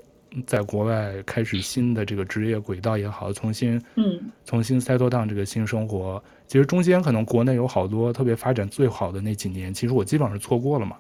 [0.47, 10.97] 在国外开始新的这个职业轨道也好，重新嗯，重新 settle down 这个新生活，其实中间可能国内有好多特别发展最好的那几年，其实我基本上是错过了嘛。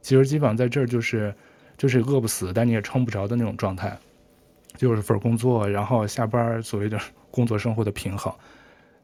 [0.00, 1.32] 其实基本上在这儿就是
[1.76, 3.96] 就是饿不死，但你也撑不着的那种状态，
[4.76, 6.98] 就是份工作，然后下班所谓的
[7.30, 8.32] 工作生活的平衡。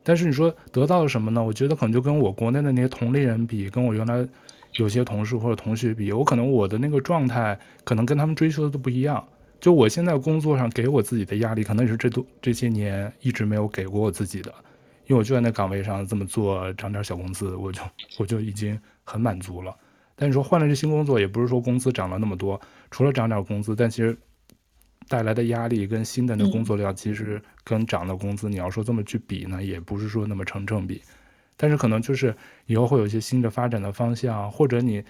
[0.02, 1.42] 但是你说得到了什么呢？
[1.42, 4.26] 我觉得可能就跟我国内的那些同龄人比，跟我原来
[4.74, 9.24] 有些同事或者同学比，我可能我的那个状态可能跟他们追求的都不一样。
[9.60, 14.54] 就我现在工作上给我自己的压力，可能也是这多这些年一直没有给过我自己的，
[15.06, 17.82] 因为我就在那岗位上这么做，涨点小工资，我就
[18.18, 19.76] 我就已经很满足了。
[20.14, 24.16] 但你说换了这新工作，也不是说工资涨了那么多，除了涨点工资，但其实
[25.08, 31.02] 带来的压力跟新的那工作量，其实跟涨的工资，你要说这么去比呢，也不是说那么成正比。
[31.56, 32.32] 但是可能就是
[32.66, 35.02] 以后会有一些新的发展的方向，或者你。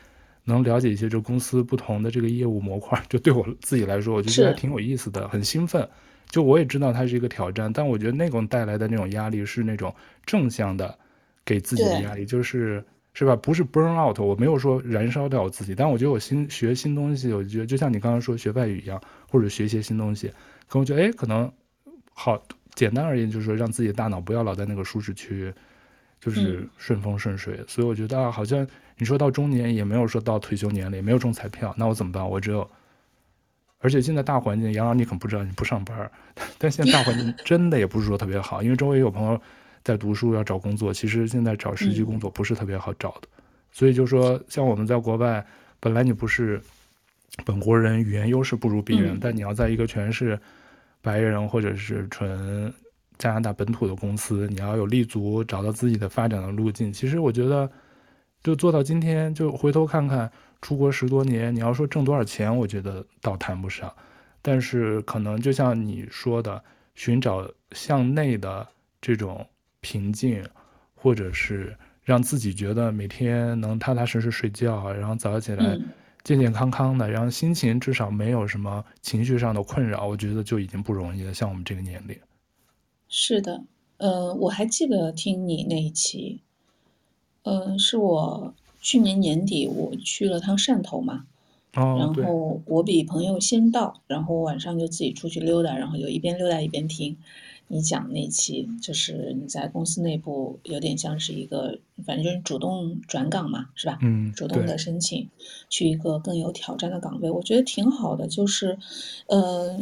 [0.49, 5.89] 能了解一些这公司不同的这个业务模块，就对我自己来说，我觉得还挺有意思的，很兴奋。
[6.31, 9.95] 就我也知道它是一个挑战，但我觉得那种带来的那种压力是那种
[10.27, 10.99] 正向的，
[11.45, 12.85] 给自己的压力，就是
[13.15, 13.35] 是吧？
[13.35, 20.31] 不是 burn out，我没有说燃烧掉我自己，但我觉得我新学新东西，我觉得就像你刚刚说学外语一样，或者学一些新东西，
[20.67, 21.51] 可我觉得哎，可能
[22.13, 22.43] 好
[22.75, 25.51] 简单而言，就是说让自己的大脑不要老在那个舒适区，
[26.21, 27.55] 就是顺风顺水。
[27.59, 28.67] 嗯、所以我觉得啊，好像
[28.99, 32.29] 你说到中年也没有说到退休年龄，没有中彩票，那我怎么办？
[32.29, 32.69] 我只有。
[33.81, 36.11] 而且现在大环境，杨老你可不知道，你不上班，
[36.59, 39.41] 但现在大环境 真的也不是说特别好，因为周围有朋友
[39.85, 45.47] 在读书要找工作，其实现在找实习工作不是特别好找的，嗯、所以就说像我们在国外，
[45.79, 46.61] 本来你不是
[47.45, 50.37] 本国人，语言优势不如别人，嗯、但你要在一个全是
[51.01, 52.75] 白人或者是纯
[53.17, 56.93] 加拿大本土的公司，你要有立足，找到自己的发展的路径。
[56.93, 57.71] 其实我觉得，
[58.42, 60.31] 就做到今天，就回头看看。
[60.61, 63.94] 出国十多年，你要说挣多少钱，我觉得倒谈不上，
[64.42, 66.61] 但是可能就像你说的，
[66.96, 68.66] 寻找向内的
[69.01, 69.46] 这种
[69.81, 70.44] 平静，
[70.96, 75.79] 或者是让自己觉得每天能踏踏实实睡觉，然后早起来
[76.24, 81.33] 健健康康的，嗯、然后心情至少没有什么情绪上的困扰，我觉得就已经不容易了。
[81.33, 82.18] 像我们这个年龄，
[83.09, 83.62] 是的，
[83.98, 86.42] 呃，我还记得听你那一期，
[87.42, 88.55] 呃，是我。
[88.81, 91.27] 去年年底我去了趟汕头嘛，
[91.74, 97.16] 哦、然后我比朋友先到，然后晚上就自己出去溜达，然后就一边溜达一边听
[97.66, 103.98] 你讲那期，就是你在公司内部有点像是一个，反正就是主动转岗嘛，是吧？
[104.01, 105.29] 嗯，主动的申请
[105.68, 108.29] 去一个更有挑战的岗位，我觉得挺好的。
[108.29, 108.79] 就是，
[109.27, 109.81] 呃，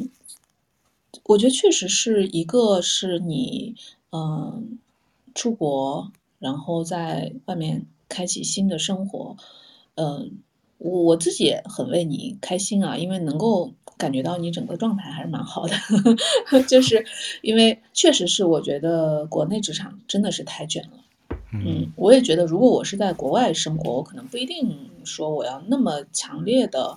[1.24, 3.74] 我觉得确实是一个是你，
[4.10, 4.62] 嗯、呃，
[5.34, 6.10] 出国，
[6.46, 7.86] 然后在外面。
[8.08, 9.36] 开启新的生活，
[9.96, 10.30] 嗯、呃，
[10.78, 15.74] 我自己也很为你开心啊，因为能够感觉到你整个状态还是蛮好的，
[16.70, 17.04] 就是
[17.42, 20.98] 因为确实是我觉得国内职场真的是太卷了，
[21.52, 26.96] 嗯，我也觉得如果我是在国外生活，我可能不一定说我要那么强烈的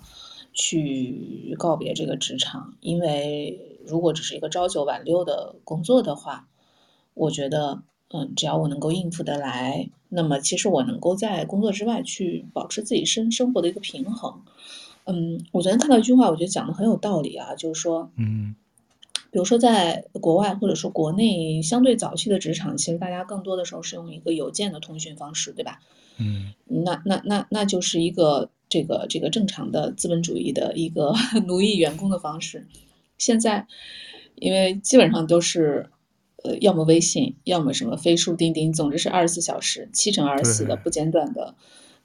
[0.53, 6.47] 去告别这个职场，因为如果只是一个朝九晚六的工作的话，
[7.15, 7.81] 我觉得。
[8.11, 14.41] 嗯，只要我能够应付得来，那么其实我能够在工作之外去保持自己生生活的一个平衡。
[15.05, 18.55] 嗯，我昨天看到一句话，我觉得讲的很有道理啊，就是说，嗯，
[19.31, 25.79] 比如说在国外或者说国内相对早期的职场，其实大家更多的时候是用一个邮件的通讯方式，对吧？
[26.17, 31.13] 嗯，那那那那就是一个这个这个正常的资本主义的一个
[31.45, 32.65] 奴役员工的方式。
[33.19, 33.67] 现在，
[34.35, 35.87] 因为基本上都是。
[36.43, 41.55] 呃，要么微信，要么什么飞书、钉钉，总之是二十四小时、七乘二十四的不间断的，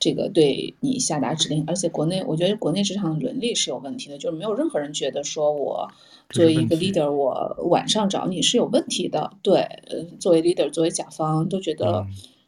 [0.01, 1.65] 这个对你下达指令。
[1.69, 5.89] 而且国内，我觉得国内职场伦理是有问题的，就是没有任何人觉得说我
[6.31, 9.31] 作为一个 leader，我晚上找你是有问题的。
[9.43, 12.07] 对，呃，作为 leader，作为甲方都觉得，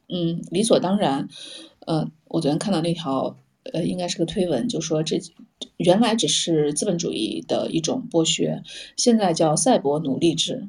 [0.09, 1.29] 嗯，理所当然。
[1.87, 3.37] 呃，我昨天看到那条，
[3.73, 5.21] 呃，应该是个推文，就说这
[5.77, 8.65] 原来只是资本主义的一种剥削，
[8.97, 10.67] 现在叫赛博奴隶制。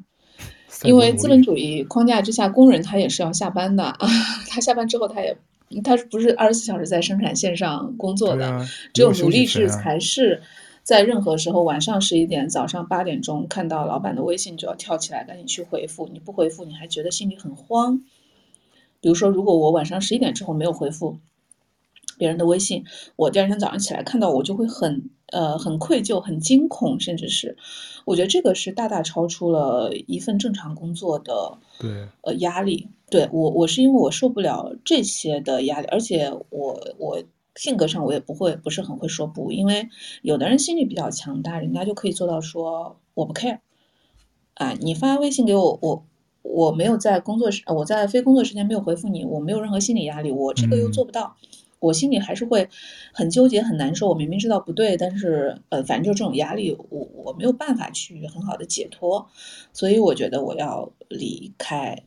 [0.84, 4.08] 因为资本主义框架之下，工人他也是要下班的啊。
[4.48, 5.36] 他下班之后，他也
[5.82, 10.42] 他不是二十四小时在生产线上工作的，啊、只有奴隶制才是
[10.82, 16.08] 在任何时候晚上十一点、早上八点钟看到老板的微信就要跳起来赶紧去回复。
[16.12, 18.02] 你不回复，你还觉得心里很慌。
[19.00, 21.18] 比如说，如果我晚上十一点之后没有回复
[22.18, 22.84] 别人的微信，
[23.16, 25.10] 我第二天早上起来看到我就会很。
[25.30, 27.54] 呃，很愧疚，很惊恐，甚至是，
[28.08, 32.88] 我觉得这个是大大超出了一份正常工作的，对，呃，压力。
[33.10, 37.22] 对我，我是因为我受不了这些的压力，而且我我
[37.54, 39.88] 性格上我也不会不是很会说不，因为
[40.22, 43.58] 有的人心理比较强大，人家就可以做到说我不 care，
[44.54, 46.06] 啊，你发微信给我，我
[46.42, 51.36] 我没有在工作时，我在非工作时间没有回复你，我没有任何心理压力，我这个又做不到。
[51.42, 51.48] 嗯
[51.80, 52.68] 我心里还是会
[53.12, 54.08] 很纠结、很难受。
[54.08, 59.28] 我明明知道不对，但是呃，反正就这种压力，我我没有办法去很好的解脱，
[59.72, 62.04] 所以我觉得我要离开。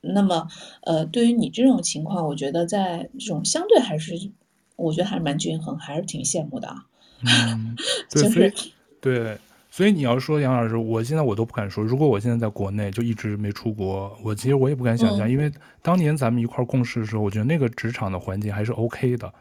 [0.00, 0.48] 那么
[0.82, 4.30] 呃，对于你这种情况，我觉得在这种相对还是，
[4.76, 6.86] 我觉得还是蛮均衡，还是挺羡慕的啊。
[7.20, 7.76] 嗯，
[8.10, 8.52] 对， 就是
[9.00, 9.38] 对。
[9.72, 11.82] 所以你要说杨老师，我现在我都不敢说。
[11.82, 15.50] 如果我现在在国内就一直没出国，我其实我也不敢想象，嗯、因为
[15.80, 19.32] 当年咱们一块儿共事的时候，我觉得那个职场的环境还是 OK 的。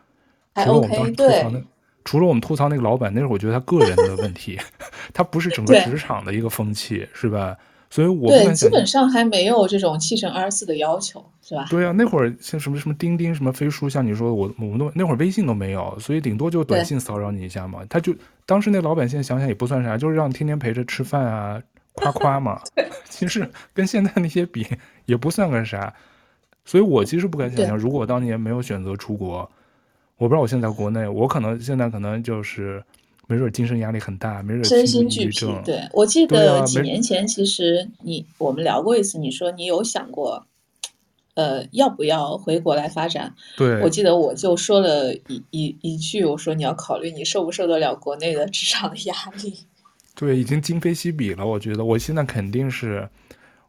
[0.56, 1.62] 除了我们当时吐槽那。
[2.06, 4.58] 除了我们吐槽那个老板，那是我觉得他个人的问题，
[5.14, 7.58] 他不是整个职场的一个风气，是吧？
[7.92, 11.68] 所以我对，基本上还没有这种七乘二十四的要求，是吧？
[11.70, 17.82] 对啊，那会儿像什么什么钉钉、什么飞书，像你说我我们都那会儿微信都没有，所以顶多就短信骚扰你一下嘛。
[17.90, 18.16] 他就
[18.46, 21.62] 当时那老板现在想想也不算啥，就是让天天陪着吃饭啊、
[21.92, 22.62] 夸夸嘛。
[23.10, 24.66] 其实跟现在那些比
[25.06, 25.94] 也不算个啥，
[26.64, 29.40] 所以我其实不敢想象，如果我当年没有选择出国，
[30.16, 32.82] 我不知道我现在在国内，我可能现在可能就是
[33.32, 35.48] 没准精神压力很大，没准身心俱疲。
[35.64, 40.46] 对，我记得几年前，其实你我们聊过一次，你说你有想过。
[41.34, 43.34] 呃，要不要回国来发展？
[43.56, 49.58] 对，我记得我就说了一一一句，我说你要考虑你受不受得了国内的职场的压力。
[50.14, 51.48] 对，已经今非昔比了。
[51.48, 53.08] 我觉得我现在肯定是，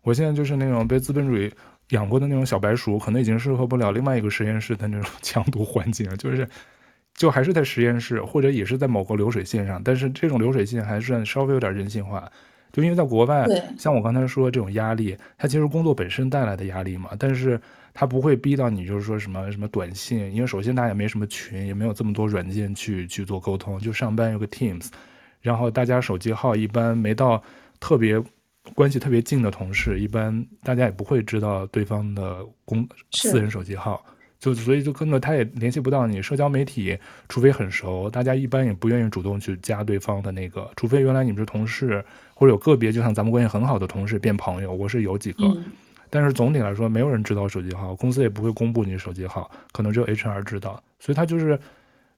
[0.03, 1.49] 我现在就是那种被资本主义
[1.91, 6.17] 养过的那种小白鼠，可能已经适合不了另外一个实验室的那种 强度环境了。
[6.17, 6.47] 就是，
[7.15, 12.31] 就还是在实验室，或者也是在某个流水线上，但是这种流水线还算稍微有点人性化。
[12.73, 13.47] 就因为在国外，
[13.79, 17.61] 像我刚才说这种压力，它其实工作本身带来的压力嘛，但是
[17.93, 24.89] 它不会逼到你，就是说什么什么短信，因为首先大家也没什么群，也没有这么多软件去去做沟通，就上班有个 Teams，
[25.43, 27.43] 然后大家手机号一般没到
[27.79, 28.19] 特别
[28.75, 34.03] 关系特别近的同事，一般大家也不会知道对方的公私人手机号。
[34.43, 45.67] 就所以就跟着他也联系不到你，社交媒体除非很熟，大家一般也不愿意主动去加对方的那个，除非原来你们是同事，或者有个别就像咱们关系很好的同事变朋友，我是有几个，嗯、
[46.11, 51.57] 但是总体来说没有人知道手机号，公司也不会公布你手机号，可能只有 HR 知道，所以他就是，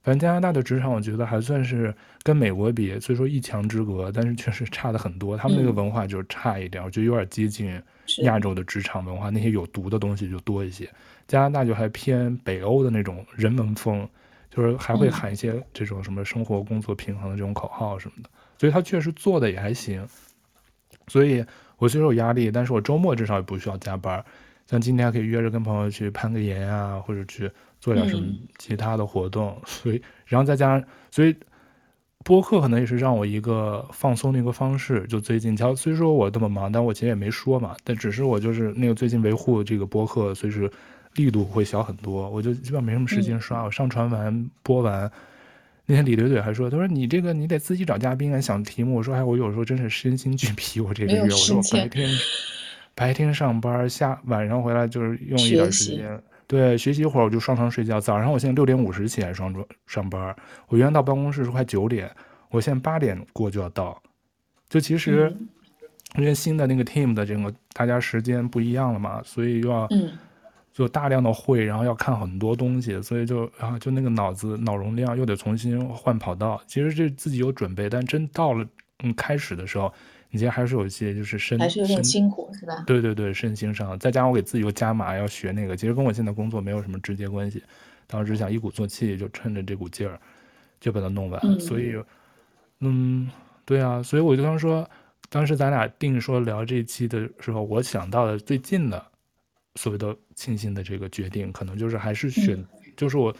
[0.05, 1.91] 反正加拿大的职场我觉得还算是
[2.21, 7.81] 跟美国比，所以说一墙之隔，但是确实差的很多，他们那个文化就是差一点，我觉得有点接近
[8.19, 10.87] 亚洲的职场文化，那些有毒的东西就多一些。
[11.27, 14.07] 加拿大就还偏北欧的那种人文风，
[14.51, 18.29] 就是还会喊一些这种什么生活工作平衡的这种口号什么的，
[18.59, 20.07] 所以他确实做的也还行。
[21.07, 21.43] 所以
[21.79, 24.23] 我虽然有压力，但是我周末至少也不需要加班。
[24.67, 28.25] 像今天还可以约着跟朋友去攀个岩啊，或者去做点什么
[28.57, 29.55] 其他的活动。
[29.65, 31.35] 所以，然后再加上，所以
[32.23, 35.05] 播客可能也是让我一个放松的一个方式。
[35.07, 40.71] 就最近，虽然说我这么忙，但我其实也没说嘛，但只是我就是那个最近维护这个播客，所以是。
[41.15, 43.61] 力度会小很多，我就基本上没什么时间刷。
[43.61, 45.09] 嗯、我上传完播完，
[45.85, 50.81] 那天李怼怼还说：“他说你这个你得自己找嘉宾啊，想题目。”我说：“哎，我有时候真是身心俱疲。
[50.81, 52.09] 我这个月，我说我白天
[52.93, 57.99] 白天上班，下晚上回来就是用一点时间，对，学习一会儿我就上床睡觉。
[57.99, 59.53] 早上我现在六点五十起来上
[59.87, 60.35] 上班，
[60.67, 62.09] 我原来到办公室是快九点，
[62.49, 64.01] 我现在八点过就要到。
[64.69, 65.47] 就其实、嗯、
[66.17, 69.85] 因为新的那个 team 的这个大家时间不一样了嘛，所以又要。
[69.91, 70.11] 嗯
[70.75, 76.61] 就大量的会，然后要看很多东西，所以就然后就那个脑子脑容量又得重新换跑道。
[76.67, 78.67] 其实这自己有准备，但真到了
[79.01, 79.93] 嗯开始的时候，
[80.35, 82.83] 你其实还是有一些就是身还是有点辛苦是吧？
[82.85, 87.63] 对对对，身心上，再加上我给自己又加码要学那个，其实跟我现在工作没有什么直接关系。
[88.05, 90.19] 当时想一鼓作气，就趁着这股劲儿
[90.81, 91.39] 就把它弄完。
[91.45, 91.95] 嗯、所以
[92.81, 93.29] 嗯，
[93.63, 94.85] 对啊，所以我就刚说，
[95.29, 99.01] 当时咱俩定说聊这一期的时候，我想到的最近的。
[99.77, 102.65] 所谓的庆幸的这个决定，可能就是还是选，嗯、
[102.95, 103.35] 就是我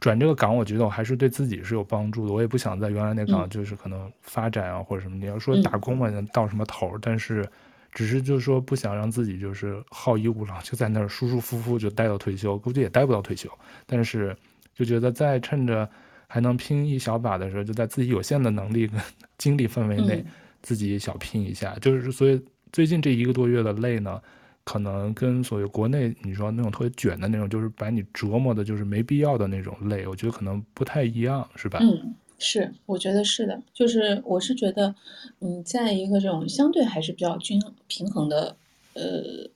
[0.00, 2.32] 转这个岗，我觉得我还是对自己是有帮助的。
[2.32, 5.16] 我也不想在原来那岗，就是可能发展啊、嗯、或者什么。
[5.16, 6.96] 你要说打工嘛，能到什么头？
[7.02, 7.46] 但是
[7.92, 13.46] 只是就是说不想让自己就是好逸恶劳，就在那儿舒舒服服就待到退休，估计也待不到退休。
[13.84, 14.34] 但是
[14.74, 15.86] 就觉得在趁着
[16.26, 18.98] 还能拼一小把的时候，就在自己有限的能力跟
[19.36, 20.24] 精力范围内，
[20.62, 21.74] 自己小拼一下。
[21.74, 22.42] 嗯、就是所以
[22.72, 24.20] 最近这一个多月的累呢。
[24.64, 31.80] 可能跟所谓国内你说那种特别卷的那种，就是把你折磨的，就是没必要的那种累，我觉得可能不太一样，是吧？
[31.82, 34.94] 嗯，是，我觉得是的，就是我是觉得，
[35.40, 38.54] 嗯，在一个这种相对还是比较均平衡的
[38.94, 39.48] 呃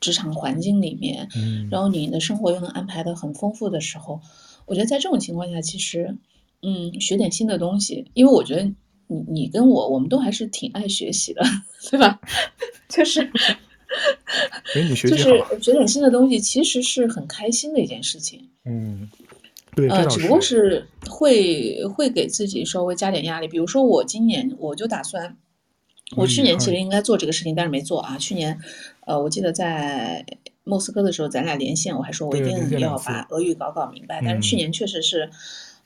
[0.00, 4.20] 职场环境里面，嗯，然后你的生活又能安排的很丰富的时候，
[4.66, 6.16] 我觉得在这种情况下，其实，
[6.62, 8.62] 嗯，学点新的东西，因为我觉得
[9.08, 11.42] 你你跟我，我们都还是挺爱学习的，
[11.90, 12.20] 对吧？
[12.88, 13.28] 就是。
[14.94, 15.08] 就是
[15.60, 18.48] 学点新的东西，其实是很开心的一件事情。
[18.64, 19.08] 嗯，
[19.74, 23.48] 对，呃，只不过是会会给自己稍微加点压力。
[23.48, 25.36] 比如说，我今年我就打算，
[26.16, 28.16] 我去年其实应该做这个事情，但是没做啊。
[28.16, 28.56] 去年，
[29.06, 30.24] 呃，我记得在
[30.62, 34.22] 莫斯科的时候，咱俩连线，我还说我一定要把俄语搞搞明白。
[34.24, 35.28] 但是去年确实是，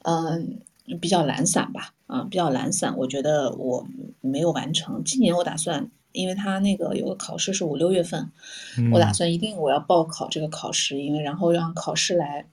[0.03, 0.59] 嗯，
[1.01, 3.87] 比较懒散吧，啊，比较懒散，我觉得我
[4.21, 5.03] 没有完成。
[5.05, 5.91] 今年我打算。
[6.15, 8.31] 因为他那个有个考试是五六月份，
[8.79, 12.47] 嗯，我打算一定我要报考这个考试，因为然后让考试来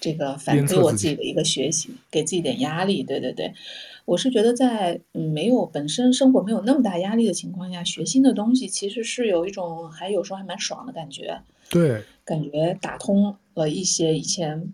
[0.00, 3.02] 这个反馈我自己的一个学习，给自己点压力。
[3.02, 3.52] 对对对，
[4.06, 11.42] 我是觉得在嗯没有本身生活没有那么大压力的情况下，学新的东西其实是有一种还有时候还蛮爽的感觉。
[11.68, 14.72] 对，感觉打通了一些以前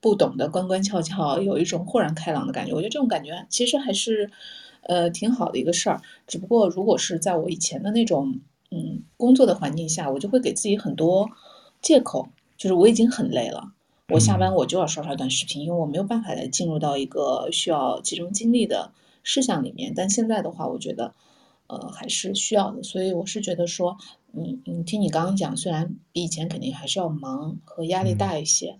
[0.00, 2.72] 不懂的关关窍窍，有一种豁然开朗的感觉。
[2.72, 4.30] 我觉得这种感觉其实还是。
[4.82, 6.00] 呃，挺好的一个事儿。
[6.26, 11.30] 只不过如果是在我以前的那种嗯工作的环境下，我就会给自己很多
[11.80, 13.72] 借口，就是我已经很累了，
[14.08, 19.92] 我下班我就要刷刷短视频，因为我没有办法再进入到一个需要集中精力的事项里面。
[19.94, 21.14] 但现在的话，我觉得
[21.68, 23.96] 呃还是需要的，所以我是觉得说，
[24.32, 28.78] 嗯嗯听你刚刚讲，虽然比以前肯定还是要忙和压力大一些。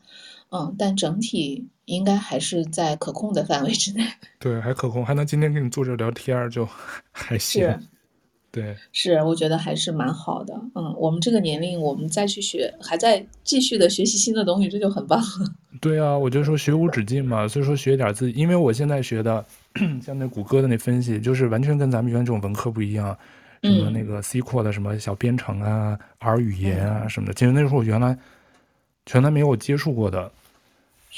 [0.55, 4.05] 嗯，但整体应该还是在可控的范围之内。
[4.39, 6.69] 对，还可控，还能今天跟你坐着聊天，就
[7.13, 7.63] 还行。
[7.63, 7.81] 是，
[8.51, 10.55] 对，是，我觉得还是蛮好的。
[10.75, 15.23] 嗯，我们这个年龄，我们再去学，还在继续的学习新的东西，这就很棒。
[15.81, 19.45] 对啊，我就说学无止境嘛，所以说学点自己，因为我现在学的，
[20.05, 23.17] 像那谷歌的那分析，就是完全跟咱们原来这种文科不一样，
[23.63, 28.17] 什么那个 SQL 的什么小编程啊、R 语言啊什么的，其实那时候我原来
[29.07, 30.31] 全都没有接触过的。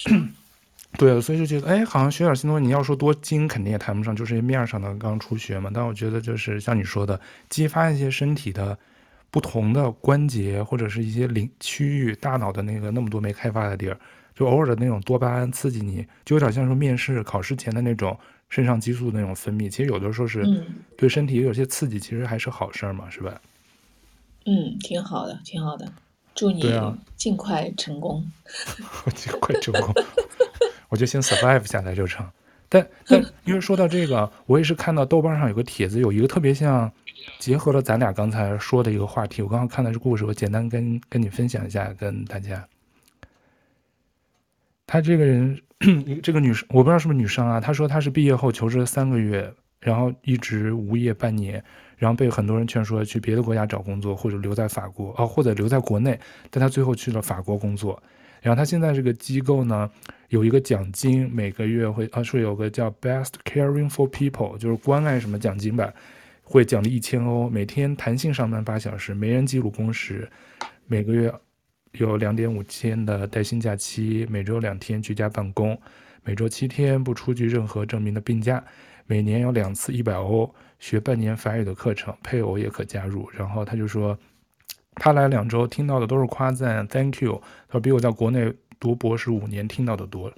[0.97, 5.70] 对，所以就觉得，哎，好像学点新东西，你要说多精，肯定也谈不上，就是面上的刚初学嘛。
[5.72, 8.78] 但我觉得，就是像你说的，激发一些身体的
[9.30, 13.99] 不同的关节，或者是一些领区域，大脑的那个那么多没开发的地儿，
[14.34, 18.16] 就偶尔的那种多巴胺刺激你，就有点像说面试考试前的那种
[18.49, 19.68] 肾上激素的那种分泌。
[19.68, 20.45] 其实有的时候是
[20.97, 23.40] 对身体有些刺激，其实还是好事儿嘛，是吧？
[24.47, 25.92] 嗯，挺好的，挺好的。
[26.34, 26.62] 祝你
[27.16, 28.24] 尽快成功。
[29.07, 29.95] 我 尽快成功，
[30.95, 32.24] 我就先 survive 下来就成。
[32.68, 36.88] 但但 因为说到这个，我也是看到豆瓣上有个帖子，有一个特别像
[37.40, 39.42] 结合了咱俩刚才说的一个话题。
[39.42, 42.64] 我刚刚看的是故事，我简单跟跟你分享一下，跟大家。
[44.86, 45.61] 他这个人，
[46.22, 47.61] 这个女生，我不知道是不是女生啊？
[47.61, 51.61] 她说她是毕业后求职了三个月，然后一直无业半年。
[51.97, 56.18] 然后被很多人劝说去别的国家找工作，或者留在法国啊，或者留在国内。
[56.51, 58.01] 但她最后去了法国工作。
[58.45, 59.90] 然后他现在这个机构呢，
[60.28, 65.90] 有一个奖金，每个月会啊说有个叫 Best Caring for People，就是关爱什么奖金吧，
[66.42, 70.30] 会奖励一千欧，每天弹性上班八小时，没人记录工时，
[70.86, 71.32] 每个月
[71.92, 75.80] 有两点五天的带薪假期，每周两天居家办公，
[76.22, 78.62] 每周七天不出具任何证明的病假，
[79.07, 80.55] 每年有两次一百欧。
[80.80, 83.26] 学半年法语的课程，配偶也可加入。
[83.32, 84.18] 然后他就说，
[84.97, 87.42] 他来两周听到的都是夸赞，Thank you。
[87.68, 90.32] 他说比我在国内读博士五年听到的多。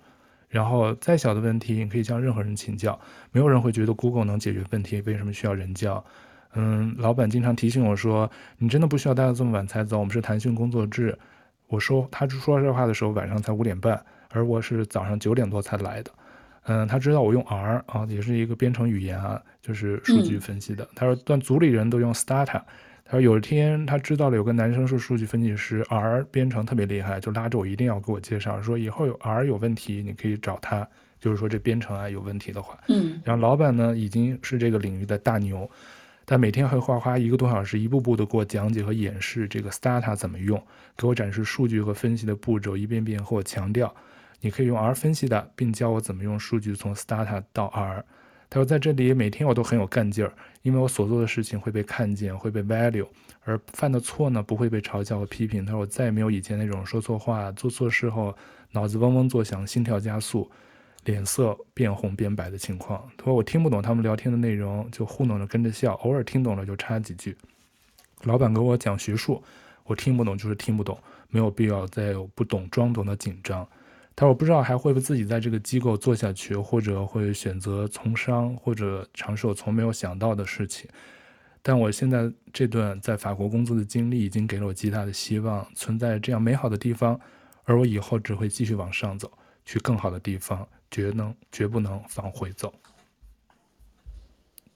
[0.49, 2.99] 然后再小的问题，你可以向任何人请教，
[3.33, 6.03] 没有人会觉得 Google 能解决问题，为什么需要人教？
[6.55, 11.19] 嗯，老板经常提醒我说，你真的不需要待到这么晚才走，我们是弹性工作制。
[11.67, 14.01] 我说他说这话的时候晚上才五点半，
[14.31, 16.11] 而我是早上九点多才来的。
[16.63, 20.89] 嗯，他知道我用 R 啊，也是一个编程语言啊，就是数据分析的。
[20.95, 22.63] 他说，但组里人都用 Stata。
[23.09, 30.87] 他说，有一天他知道了有个男生是数据分析师，R 编程特别厉害，就拉着我一定要给我介绍，说以后有 R 有问题你可以找他，
[31.21, 32.77] 就是说这编程啊有问题的话。
[32.89, 33.21] 嗯。
[33.25, 35.71] 然后老板呢已经是这个领域的大牛，
[36.27, 40.61] 他每天会花花一个多小时，一步步的给我讲解和演示这个 Stata 怎么用，
[40.97, 43.95] 给我展示数据和分析的步骤，一遍遍和我强调。
[44.41, 48.05] 你可以用 R 分析的，并教我怎么用数据从 Stata 到 R。
[48.49, 50.33] 他说在这里每天我都很有干劲儿，
[50.63, 53.07] 因为我所做的事情会被看见，会被 value，
[53.45, 55.65] 而犯的错呢不会被嘲笑和批评。
[55.65, 58.37] 他说我再也没有以前那种说错话、做错事后
[58.71, 60.49] 脑子嗡嗡作响、心跳加速、
[61.05, 63.03] 脸色变红变白的情况。
[63.17, 67.37] 他说我听不懂他们聊天的内容，就糊弄着跟着笑，偶尔听懂了就插几句。
[68.23, 69.43] 老板给我讲学术，
[69.85, 70.97] 我听不懂就是听不懂，
[71.29, 73.67] 没有必要再有不懂装懂的紧张。
[74.19, 80.89] 但我不知道还会不会自己在这个机构做下去，或者会选择从商，或者尝试我从没有想到的事情。
[81.61, 87.21] 但我现在这段在法国工作的经历已经给了我极大的希望，存在这样美好的地方，
[87.65, 89.31] 而我以后只会继续往上走，
[89.67, 92.73] 去更好的地方，绝能绝不能往回走。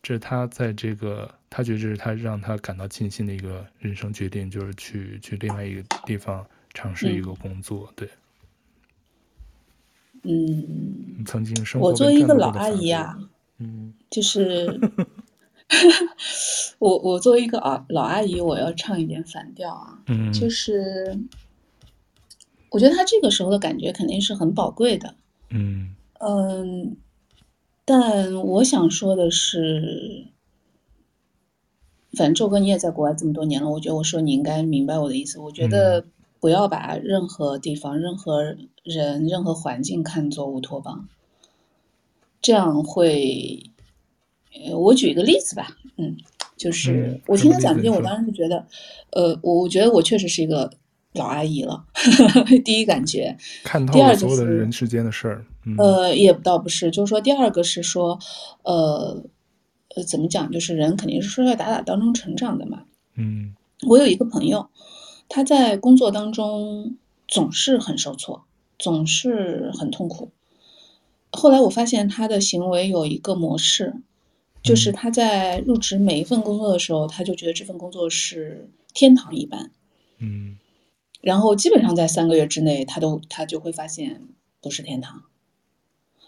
[0.03, 8.11] 这是他在这个，他觉得这是他让他感到庆幸的一个人生决定，就是去去另外一个地方尝试一个工作，嗯、对。
[10.23, 13.19] 嗯，曾经生我作为一个老阿姨啊，
[13.59, 14.79] 嗯，就是
[16.79, 21.19] 我 我作为一个啊老阿姨，我要唱一点反调啊，嗯，就是
[22.71, 25.15] 我觉得他这个时候的感觉肯定是很宝贵的，
[25.49, 25.95] 嗯。
[26.19, 26.97] 嗯，
[27.87, 30.27] 但我想说的是，
[32.13, 36.05] 反正周哥你也在国外这么多年了，我觉得我说你应该明白我的意思，我觉得。
[36.41, 41.07] 不要把任何地方、任何人、任何环境看作乌托邦，
[42.41, 43.63] 这样会。
[44.67, 46.17] 呃，我举一个例子吧，嗯，
[46.57, 48.67] 就是、嗯、我听他讲这些，我当时是觉得，
[49.11, 50.69] 呃，我我觉得我确实是一个
[51.13, 51.85] 老阿姨了，
[52.65, 53.37] 第一感觉。
[53.63, 55.47] 看透了所有的人世间的事儿。
[55.65, 58.19] 嗯、呃，也倒不是，就是说，第二个是说，
[58.65, 59.23] 呃，
[59.95, 60.51] 呃，怎么讲？
[60.51, 62.83] 就是人肯定是摔摔打打当中成长的嘛。
[63.15, 63.55] 嗯，
[63.87, 64.69] 我有一个朋友，
[65.31, 68.45] 他在工作当中总是很受挫，
[68.79, 70.31] 总是很痛苦。
[71.31, 73.95] 后来我发现他的行为有一个模式，
[74.63, 79.71] 就是他在入职每一份工作的时候，他就觉得这份工作是天堂一般。
[80.19, 80.59] 嗯，
[81.23, 84.29] 然后基本上在三个月之内，他都他就会发现
[84.61, 85.23] 不是天堂，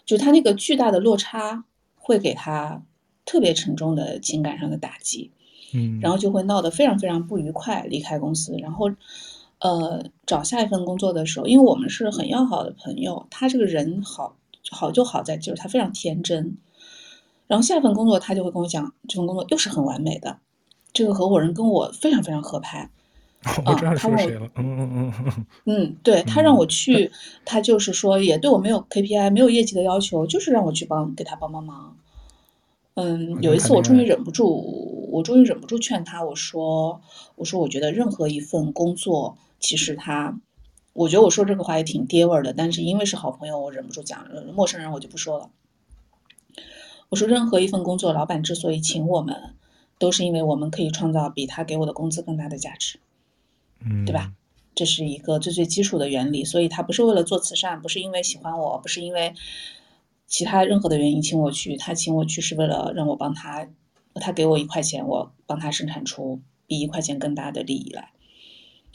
[0.03, 2.83] 就他那个巨大的落差会给他。
[3.25, 5.31] 特别沉重的情感上的打击，
[5.73, 8.89] 嗯，然后就会闹得非常非常不愉快，离开公司，然后，
[9.59, 14.35] 呃，找下一份工作的时候，因为我们是很要好的朋友，他这个人好，
[14.69, 16.57] 好就好在就是他非常天真，
[17.47, 20.37] 然后下一份工作他就会跟我讲，这份工作又是很完美的，
[20.93, 22.89] 这个合伙人跟我非常非常合拍，
[23.65, 27.11] 我知道是谁了，嗯嗯嗯嗯，嗯，对，他让我去，
[27.45, 31.95] 他就是说也对我没有 KPI，没有业绩的要求，就是让我去帮给他帮帮忙。
[32.95, 37.01] 嗯，有一次我终于忍不住，我终于忍不住劝他，我说，
[37.35, 40.39] 我说，我觉得任何一份工作，其实他，
[40.93, 45.49] 我觉得我说这个话也挺爹味儿的，但是因为是好朋友，我忍不住讲，陌生人我就不说了。
[47.09, 49.55] 我说，任何一份工作，老板之所以请我们，
[49.97, 52.99] 都是因为我们可以创造比他给我的工资更大的价值，
[53.83, 54.33] 嗯，对吧？
[54.75, 59.33] 这是一个最最基础的原理，所以他不是为了做慈善，不是因为喜欢我，不是因为。
[60.33, 63.67] 其他任何的原因请我去，他请我去是为了让我帮他，
[64.15, 68.09] 他给我一块钱，我帮他生产出比一块钱更大的利益来。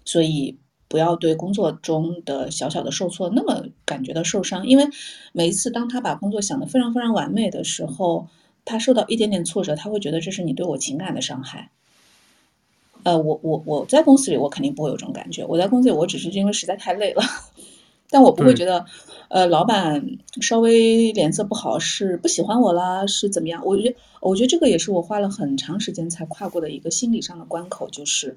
[0.04, 0.58] 所以
[0.88, 4.88] 不要对工作中的小小的受挫那么感觉到受伤，因为
[5.32, 8.26] 每一次当他把工作想得非常非常完美的时候，
[8.64, 11.70] 他受到一点点挫折，他会觉得这是你对我情感的伤害。
[13.04, 17.22] 呃，我我我在公司里我肯定不会有这种感觉，我在公司里我只是因为实在太累了。
[18.10, 18.86] 但我不会觉得，
[19.28, 20.02] 呃，老板
[20.40, 23.62] 稍微脸色不好是不喜欢我啦，是怎么样？
[23.66, 28.34] 我觉得，我觉得这个也是我花了很长时间才跨过的一个心理上的关口，就是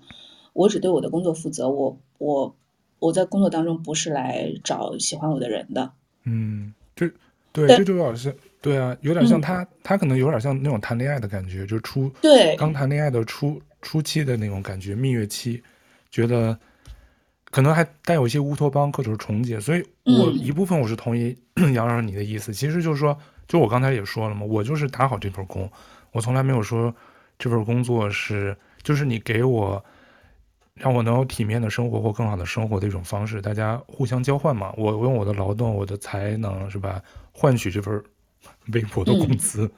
[0.52, 2.54] 我只对我的工作负责，我我
[3.00, 5.90] 我在工作当中不是来找喜欢我的人的。
[6.26, 7.10] 嗯，这
[7.54, 15.64] 对，这就有点像，对啊，有点像他，嗯、他可能有点像那种谈恋爱的感觉，就初对刚谈恋爱的初初期的那种感觉，蜜月期，
[16.10, 16.60] 觉得。
[17.52, 21.38] 可能还带有一些乌托邦或者是重结，所以我一部分我是同意
[21.76, 25.70] 杨老师你的意思，嗯，其实就是说，就我刚才也说了嘛，我就是打好这份工，
[26.14, 26.96] 我从来没有说
[27.38, 29.84] 这份工作是就是你给我
[30.76, 37.02] 让我能有体面的生活或更好的生活的一种方式，大家互相交换嘛，我用我的劳动、我的才能是吧，
[37.34, 38.02] 换取这份
[38.72, 39.72] 微薄的工资，嗯，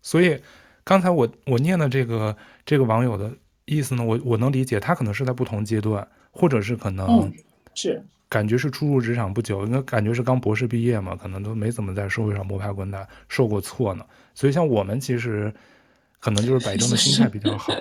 [0.00, 0.40] 所以
[0.84, 3.34] 刚才我我念的这个这个网友的
[3.64, 6.06] 意思呢，我我能理解，他可能是在不同阶段。
[6.30, 7.32] 或者是可能
[7.74, 14.04] 是感觉是初入职场不久，应该感觉是刚博士毕业嘛，可能都没怎么在社会上摸爬滚打，受过挫呢。
[14.34, 15.52] 所以像我们其实
[16.20, 17.72] 可能就是摆正的心态比较好，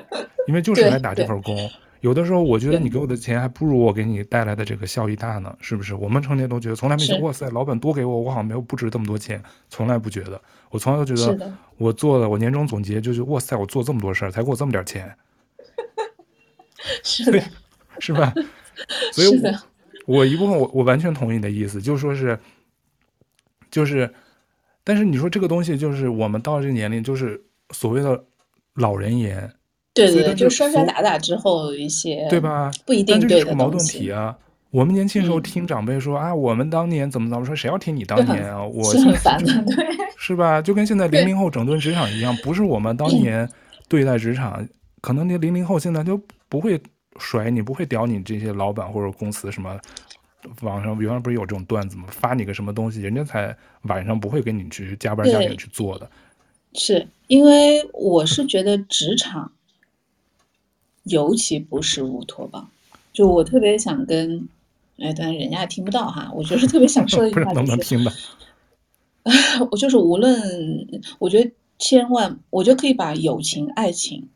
[0.48, 1.56] 因为就是来打这份工。
[2.02, 5.94] 有的时候我觉得你给我的钱还不如我给你带来的这个效益大呢，是不是？
[5.94, 10.42] 我们成天都觉得从来没觉得哇塞，老板多给我，我好像没有不值这么多钱，从来不觉得。
[10.72, 15.14] 我从来都觉得我做了，我年终总结就是哇塞，我做这么多事儿才给我这么点钱，
[17.04, 17.44] 是的。
[18.00, 18.34] 是吧？
[19.14, 19.54] 所以我，
[20.06, 22.40] 我一部分我我完全同意你的意思，就说是，
[23.70, 24.10] 就是，
[24.84, 27.42] 但是你说这个东西，就是我们到这个年龄，就是
[27.72, 28.24] 所谓的
[28.76, 29.52] 老人言，
[29.94, 32.72] 对对对，就摔摔打打之后一些，对吧？
[32.86, 34.38] 不一定对的矛盾体啊。
[34.72, 38.64] 我们年轻时候听长辈说、嗯、啊，我们当年怎么怎么说，谁要听你当年啊？
[38.66, 39.86] 我是很烦的，对，
[40.16, 40.62] 是吧？
[40.62, 43.50] 就跟现在零零后整顿职场一样，不是我们当年
[43.88, 44.70] 对待职场，嗯、
[45.02, 46.82] 可能那零零后现在就不会。
[47.20, 49.80] 甩你不会屌你这些老板或者公司什么，
[50.62, 52.06] 网上原来不是有这种段子吗？
[52.10, 56.10] 发你个什么东西，人家才晚上不会跟你去加班加点去做的。
[56.74, 59.52] 是因为我是觉得职场，
[61.04, 62.70] 尤其不是乌托邦，
[63.12, 64.48] 就我特别想跟，
[64.98, 68.14] 哎，但是人家也听不到哈，我就是特别想说一句话， 就是能不能听的？
[69.70, 70.40] 我就是无论，
[71.20, 74.30] 我觉得千万，我觉得可以把友情、爱情。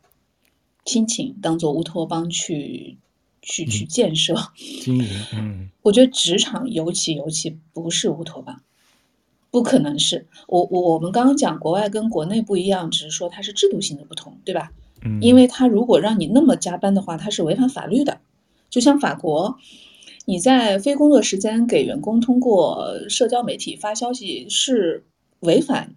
[0.86, 2.98] 亲情当做乌托邦去
[3.42, 4.36] 去去建设
[4.82, 8.62] 经营，嗯，我觉得职场尤其尤其不是乌托邦，
[9.52, 10.28] 不可能是。
[10.48, 14.72] 我我我们刚刚讲国外跟国内不一样，只是说它是制度性的不同，对吧？
[15.04, 18.20] 嗯，因为它如果让你那么加班的话，它是违反法律的。
[18.70, 19.58] 就像法国，
[20.26, 25.04] 你在非工作时间给员工通过社交媒体发消息是
[25.42, 25.96] 违反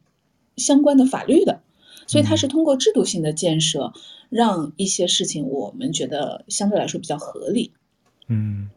[0.56, 1.60] 相关的法律的，
[2.06, 3.92] 所以它是通过制度性的建设。
[4.28, 7.72] 让一些事情我们觉得相对来说比较合理，
[8.28, 8.68] 嗯，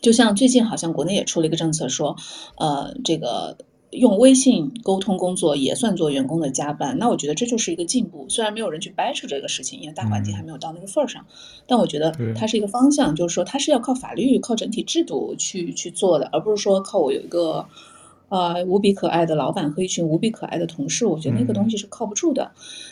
[0.00, 2.16] 就像最近好像国内也出了一个政策说，
[2.56, 3.56] 呃，这个
[3.90, 8.26] 用微信沟通工作也算做员工的加班，那我觉得这就是一个进步。
[8.28, 17.66] 虽然没有人去掰扯这个事情，因为大环境还没有到那个份儿上，嗯、但我觉得它是一个方向，就是说它是要靠法律、靠整体制度去去做的，而不是说靠我有一个
[18.28, 21.06] 呃无比可爱的老板和一群无比可爱的同事。
[21.06, 22.50] 我觉得那个东西是靠不住的。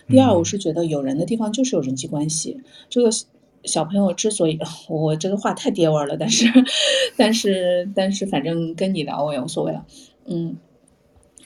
[0.08, 2.60] 嗯、第二，我是觉得有人的地方就是有人际关系。
[2.88, 3.10] 这个
[3.64, 4.58] 小朋友之所以
[4.88, 6.46] 我这个话太爹味了，但是
[7.16, 9.84] 但是但是反正跟你聊我也无所谓了，
[10.26, 10.56] 嗯。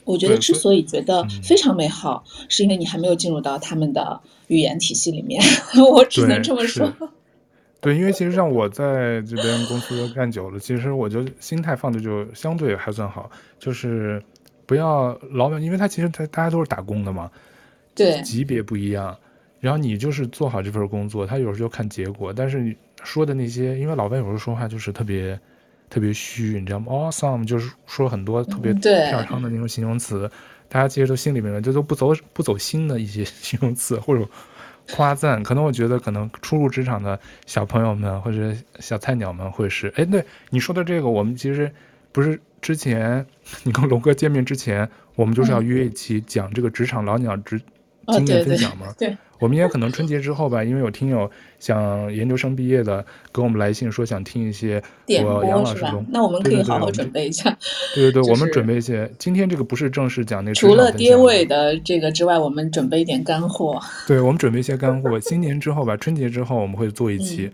[0.03, 5.39] 我觉得之所以觉得非常美好，嗯、是因为你还没有进入到他们的语言体系里面。
[5.93, 6.91] 我只能这么说。
[7.81, 13.29] 对，因为其实像我在这边公司干久了，其实我就心态放的就相对还算好，
[13.59, 14.23] 就是
[14.65, 17.29] 不要老板，因为他其实他大家都是打工的嘛，
[17.93, 19.17] 对，级别不一样。
[19.59, 25.37] 然后你就是做好这份工作，他有时候看结果，但是你说的那些，因为老板有时候说话就是特别。
[25.93, 30.31] 特别虚，你知道吗？Awesome，就是说很多特别片儿汤的那种形容词，
[30.69, 34.25] 大家其实都心里面的，这都不走不走心的一些 形容词或者
[34.89, 35.41] 夸赞。
[35.43, 41.71] 可能我觉得，可能初入职场的小朋友们或者小菜鸟们会是，哎，对你说的这个，我们其实
[42.11, 43.25] 不是之前
[43.63, 47.61] 你跟龙哥见面之前，我们就是要约一期讲这个职场老鸟职
[48.11, 48.87] 经验分享吗？
[48.89, 49.07] 哦、对。
[49.09, 53.03] 对 对我们也可能春节之后吧，因为有听友想研究生毕业的
[53.33, 57.49] 给我们来信说想听一些我杨老师的，那我们可以好好准备一下。
[57.95, 59.11] 对对对， 我们准备一些。
[59.17, 63.81] 今天这个不是正式讲那个，除了跌位的这个之外，我们准备一点干货。
[64.05, 65.19] 对，我们准备一些干货。
[65.19, 67.49] 新年之后吧，春节之后我们会做一期。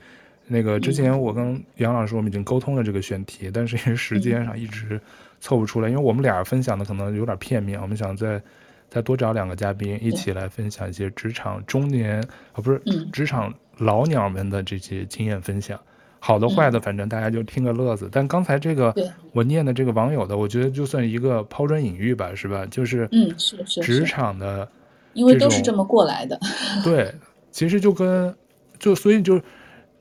[0.47, 4.99] 那个之前我跟杨老师我们已经沟通了这个选题，但是因为时间上一直
[5.39, 8.41] 凑不出来，因为我们俩分享的可能有点片面，我们想在。
[8.89, 12.21] 再多找两个嘉宾一起来分享一些职场中年
[12.53, 12.81] 啊，不是
[13.11, 15.79] 职场老鸟们的这些经验分享，
[16.19, 18.09] 好的坏的，反正大家就听个乐子。
[18.11, 18.93] 但刚才这个
[19.31, 22.65] 我念的这个网友的，我觉得就算一个抛砖引玉吧，是吧？
[22.71, 24.67] 就是嗯，是是职场的，
[25.13, 26.39] 因为都是这么过来的。
[26.83, 27.13] 对，
[27.51, 28.35] 其实就跟
[28.79, 29.41] 就所以就。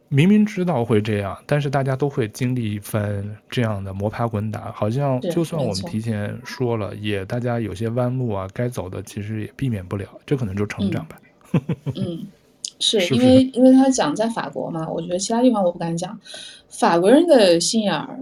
[0.09, 4.70] 明明知道会这样，但是大家都会经历一番这样的摸爬滚打。
[4.70, 10.07] 好像就算我们提前说了，也大家有些弯路啊，该走的其实也避免不了。
[10.24, 11.20] 这可能就成长吧。
[11.52, 11.62] 嗯，
[11.96, 12.26] 嗯，
[12.78, 16.16] 是，是，是因为因为他讲在法国嘛，我觉得其他地方我不敢讲。
[16.68, 18.20] 法国人的心眼儿，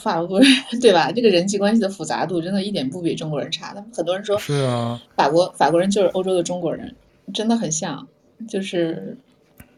[0.00, 0.48] 法国人
[0.80, 1.12] 对吧？
[1.12, 3.84] 这个人际关系的复杂度，真的一点不比中国人差他们。
[3.92, 6.94] 很多人说，是啊，法国法国人就是欧洲的中国人，
[7.34, 8.08] 真的很像，
[8.48, 9.14] 就是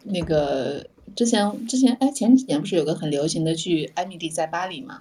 [0.04, 0.86] 那个。
[1.14, 5.00] 之前之前哎，前几年不是有个很流行的剧《艾米丽在巴黎》吗？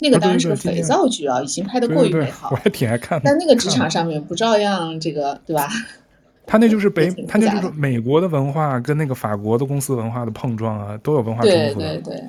[0.00, 2.50] 那个当然是个肥皂剧啊，已经拍得过于美好。
[2.50, 3.22] 我还挺爱看的。
[3.24, 5.68] 但那个职场上面不照样这个对吧？
[6.46, 11.54] 他那就是北，他那就是美国的文化跟那个法国的公司文化的碰撞啊，都有文化冲突。
[11.54, 12.22] 对对对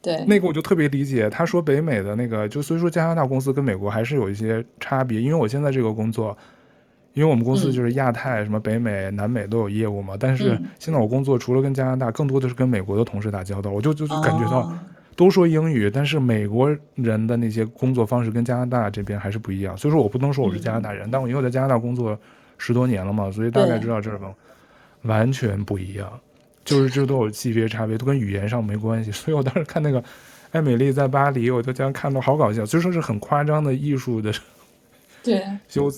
[0.00, 0.24] 对。
[0.26, 6.36] 那个我就特别理解，他说北美的那个，就所以说加拿大公司跟美国还是有一些差别，因为我现在这个工作。
[7.14, 13.70] 因为我们公司就是亚太、什么北美、南美都有业务嘛，但是现在我工作除了跟加拿大，更多的是跟美国的同事打交道。
[13.70, 14.72] 我就就感觉到，
[15.14, 19.76] 都说英语，但是美国人的那些工作方式跟加拿大这边还是不一样。
[19.76, 22.18] 所以说我不能说我是加拿大人，但我因为我在加拿大工作
[22.56, 24.34] 十多年了嘛，所以大概知道这种
[25.02, 26.10] 完全不一样，
[26.64, 29.12] 就是这都有级别差别，都跟语言上没关系。
[29.12, 30.00] 所以我当时看那个
[30.52, 34.32] 《艾美丽在巴黎》，我就这样看到好搞笑，所以说是很夸张的艺术的，
[35.22, 35.92] 对， 修。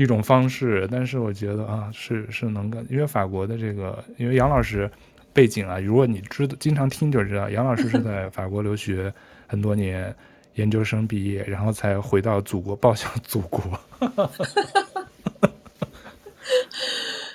[0.00, 4.90] 一种方式，但是我觉得啊，是是能干，因为法国的这个，因为杨老师
[5.30, 9.12] 背景啊，如果你知道经常听就知道，杨老师是在法国留学
[9.46, 10.14] 很多年，
[10.54, 13.62] 研究生毕业，然后才回到祖国报效祖国。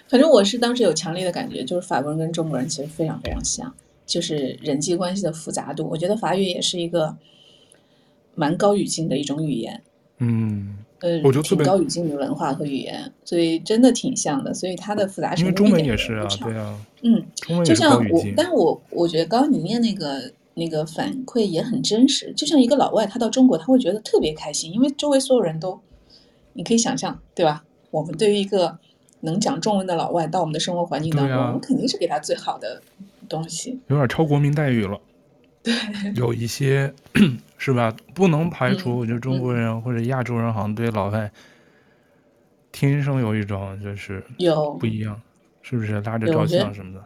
[0.09, 3.71] 反正我是当时有强烈的感觉，就是法国人跟中国人其实非常非常像，
[4.07, 5.87] 就是人际关系的复杂度。
[5.87, 7.15] 我觉得法语也是一个
[8.33, 9.83] 蛮高语境的一种语言。
[10.17, 10.79] 嗯。
[11.05, 25.79] 呃，我觉得特别挺高语境的文化和语言，所以真的挺像的，所以它的复杂程度中文也是啊，对啊，嗯，中文就像我，但我我觉得刚刚你念那个那个反馈也很真实，就像一个老外他到中国他会觉得特别开心，因为周围所有人都，
[26.53, 27.63] 你可以想象对吧？
[27.91, 28.79] 我们对于一个
[29.19, 32.81] 能讲中文的老外到我们的生活环境当中，啊、我们肯定是给他最好的
[33.29, 34.99] 东西，有点超国民待遇了，
[35.61, 35.71] 对，
[36.15, 36.91] 有一些。
[37.57, 37.95] 是吧？
[38.13, 41.31] 不能排除，我觉得中国人或者亚洲人好像对老外
[42.71, 45.19] 天生有一种就是有不一样，
[45.61, 47.03] 是不是拉着照相什么的？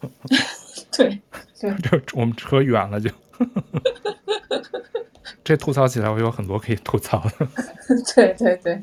[0.96, 1.20] 对
[1.60, 3.10] 对， 这我们扯远了就。
[5.44, 7.46] 这吐槽起来，我有很多可以吐槽的。
[8.14, 8.82] 对对对，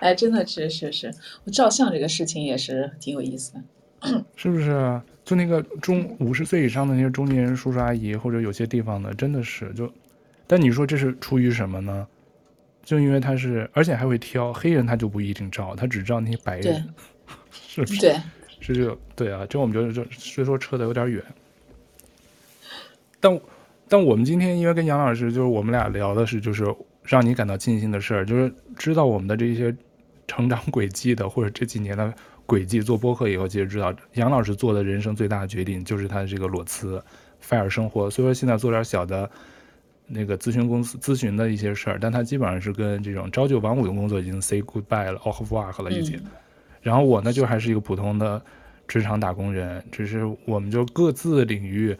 [0.00, 1.12] 哎，真的是是是，
[1.44, 5.00] 我照相这个事情也是挺有意思的，是不是？
[5.24, 9.90] 就那个中五十岁以上的那些中年人叔叔阿姨，或者有些地方的，真的是就。
[10.46, 12.06] 但你说这是出于什么呢？
[12.82, 16.86] 就因为他是，而且还会挑黑人，他就不一定照，他只照那些白人，
[17.50, 17.98] 是不是？
[17.98, 18.14] 对，
[18.60, 21.24] 是这个，对啊，这我们觉得这虽说扯的有点远，
[23.20, 23.40] 但
[23.88, 26.62] 但我们今天因为跟杨老师，就是我们俩聊的是，就是
[27.02, 29.74] 让你感到庆幸的事儿，就是知道我们的这些
[30.28, 32.12] 成长轨迹的，或者这几年的
[32.44, 32.82] 轨迹。
[32.82, 37.02] 做播客以后，其实知道杨老师做的人生最大的决定，就是他的这个裸辞
[37.42, 38.10] ，FIRE 生活。
[38.10, 39.30] 所以说现在做点小的。
[40.06, 46.20] 那个咨询公司咨询的一些事儿，但他基本上是跟这种朝九晚五的工作已经 say goodbye 了，off work 了已经。
[46.82, 48.42] 然后我呢，就还是一个普通的
[48.86, 51.96] 职场打工人，只是我们就各自领域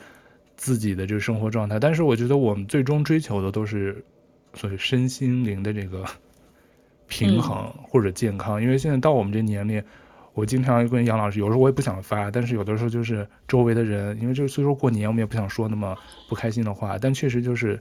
[0.57, 1.81] 自己的这个生活状态。
[1.81, 4.05] 但是我觉得我们最终追求的都是
[4.53, 6.05] 所谓身心灵的这个
[7.09, 9.83] 平衡或者健康，因为现在到我们这年龄。
[10.37, 15.97] 我经常跟杨老师，有时候我也不想发，但是有的时候就是周围的人，因为就是虽说过年，我们也不想说那么
[16.29, 17.81] 不开心的话，但确实就是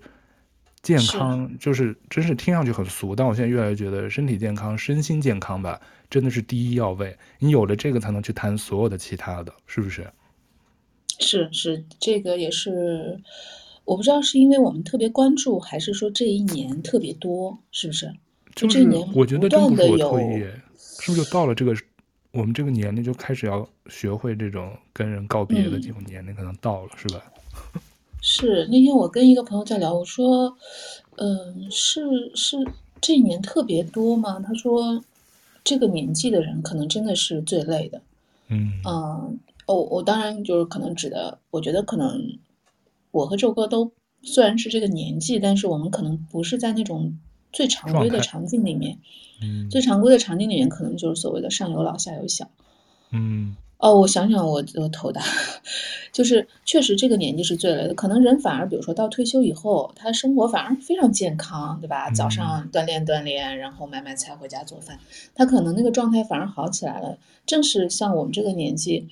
[0.83, 7.17] 健康，就是真是听上去很俗，但我现在越来越觉得身体健康、身心健康吧，真的是第一要位。
[7.39, 10.05] 你有了这个，才能去谈所有的其他的，是不是？
[11.19, 13.19] 是是，这个也是，
[13.85, 18.13] 我不知道是因为我们特别关注，还是说这一年特别多，是不是？
[18.53, 20.45] 就这一年，我觉得真不是我特意，
[20.77, 21.75] 是不是就到了这个？
[22.31, 27.23] 我们这个年龄就开始要学会这种跟人告别的这种年龄，可能到了，嗯、是吧？
[28.23, 30.55] 是那天我跟一个朋友在聊，我说，
[31.17, 32.57] 嗯、呃，是是
[33.01, 34.39] 这一年特别多吗？
[34.39, 35.03] 他说，
[35.63, 38.01] 这个年纪的人可能真的是最累的。
[38.47, 42.39] 嗯嗯，哦、呃，我当然就是可能指的，我觉得可能
[43.11, 47.19] 我和周哥都虽然是这个年纪，但是我们可能不是在那种。
[47.55, 48.97] 最常规的场景里面，
[49.39, 52.49] 嗯，最常规的场景里面，可能就是所谓的上有老下有小，
[53.11, 55.21] 嗯，哦，我想想我，我我头大，
[56.13, 57.93] 就是确实这个年纪是最累的。
[57.93, 62.09] 可能人反而，比如说到退休以后，他生活反而非常健康，对吧？
[62.11, 64.99] 早上锻炼锻炼，然后买买菜回家做饭，
[65.35, 67.17] 他可能那个状态反而好起来了。
[67.45, 69.09] 正是像我们这个年纪，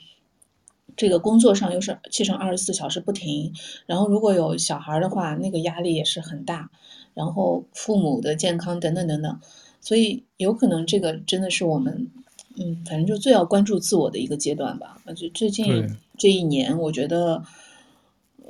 [0.95, 3.53] 这个工作上又是七乘二十四小时不停，
[3.85, 6.69] 然后如果有小孩的话，那个压力也是很大。
[7.13, 9.39] 然后父母的健康等等等等，
[9.81, 12.09] 所以有可能这个真的是我们，
[12.57, 15.01] 嗯，反正就最要关注自我的一个阶段吧。
[15.05, 17.43] 而且最近这一年，我觉得，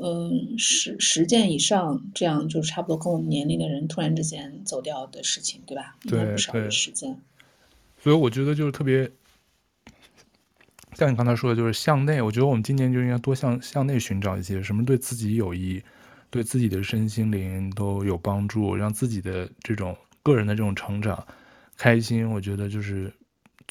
[0.02, 5.96] 嗯，十十件以上这样就差不多跟我们年龄的人突然之间走掉的事情，对吧？
[6.08, 7.20] 对，不少的时间。
[8.02, 9.10] 所以我觉得就是特别，
[10.94, 12.22] 像你刚才说的，就是向内。
[12.22, 15.82] 我觉得我们今年就应该多向向内寻找一些什么对自己有益。
[16.34, 19.94] 对自己的身心灵都有帮助，让自己的这种
[20.24, 21.28] 个人的这种成长
[21.76, 23.12] 开心，我觉得就是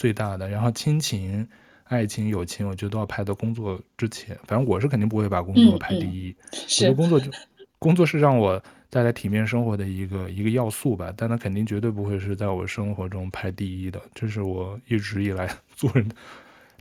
[0.01, 0.49] 最大的。
[0.49, 1.47] 然后亲情、
[1.85, 4.35] 爱情、友情，我觉得都要排到工作之前。
[4.47, 6.31] 反正我是肯定不会把工作排第一。
[6.31, 7.31] 嗯嗯、我觉得工作就
[7.79, 14.01] 工作是让我带来体面生活的一个一个要素吧，但它肯定绝对不会是在我生活中排第一的。
[14.15, 15.47] 这是我一直以来
[15.77, 16.11] 做人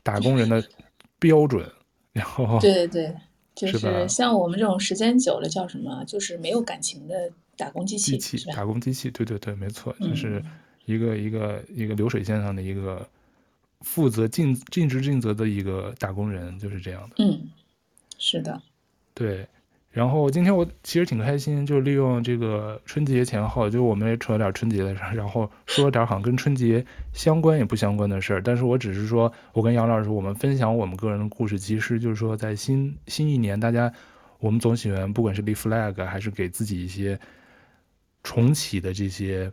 [0.02, 0.64] 打工人的
[1.20, 1.70] 标准。
[2.14, 3.16] 然后对对对。
[3.56, 6.02] 就是像我们这种时间久了叫什么？
[6.06, 8.18] 就是没有感情的打工机器。
[8.18, 10.42] 机器打工机器，对对对，没错，就是
[10.90, 13.08] 一个、嗯、一个一个流水线上的一个
[13.82, 17.16] 负责尽尽职尽责的一个打工人，就是这样的。
[17.20, 17.50] 嗯，
[18.18, 18.62] 是的，
[19.14, 19.48] 对。
[19.92, 28.42] 然后今天我其实挺开心，就利用这个春节前后，就我们也扯了点春节的事儿，然后说了点好像跟春节相关也不相关的事儿。
[28.42, 33.92] 但是我只是说，我跟杨老师我们分享我们个人的故事，其实就是说在新新一年，大家
[34.38, 37.20] 我们总喜欢不管是立 flag 还是给自己一些
[38.22, 39.52] 重启的这些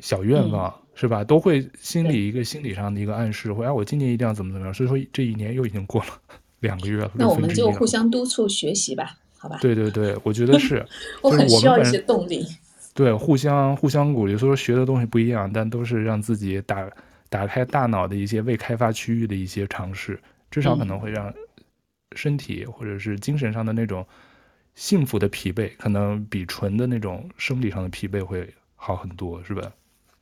[0.00, 1.24] 小愿望，嗯、是吧？
[1.24, 4.74] 都会心理一个心理上的一个暗示，会哎，我今年一定要怎么怎么样。
[4.74, 6.08] 所以说这一年又已经过了。
[6.60, 9.56] 两个月了，那我们就互相督促学习吧，好吧？
[9.60, 10.84] 对对对，我觉得是，
[11.22, 12.44] 我很需要一些动力。
[12.94, 16.90] 对，互相互相鼓励，所以说学的东西不一样，但都是让自己打
[17.28, 20.20] 打开大脑的一些未开发区域的一些尝试，
[20.50, 21.32] 至少可能会让
[22.16, 24.04] 身体或者是精神上的那种
[24.74, 29.70] 幸福的疲惫，可能比纯的那种生理上的疲惫会好很多，是吧？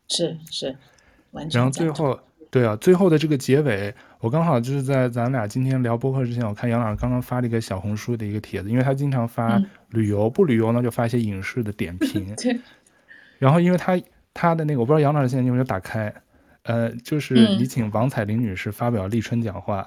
[0.08, 0.76] 是是，
[1.32, 1.60] 完全。
[1.60, 2.18] 然后最后。
[2.48, 12.34] 对啊，最后的这个结尾，我刚好就是在咱俩今天聊播客之前，我看杨老师刚刚发了一个小红书的一个帖子，因为他经常发旅游，嗯、不旅游呢就发一些影视的点 评。
[12.36, 12.58] 对。
[13.38, 14.00] 然后，因为他
[14.32, 16.10] 他的那个，我不知道杨老师现在有没有打开，
[16.62, 19.86] 呃，就是你请王彩玲女士发表立春讲话。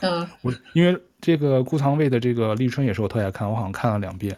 [0.00, 0.26] 嗯。
[0.42, 4.36] 我因为这个顾长卫的这个立春也是我特爱看，我好像看了两遍，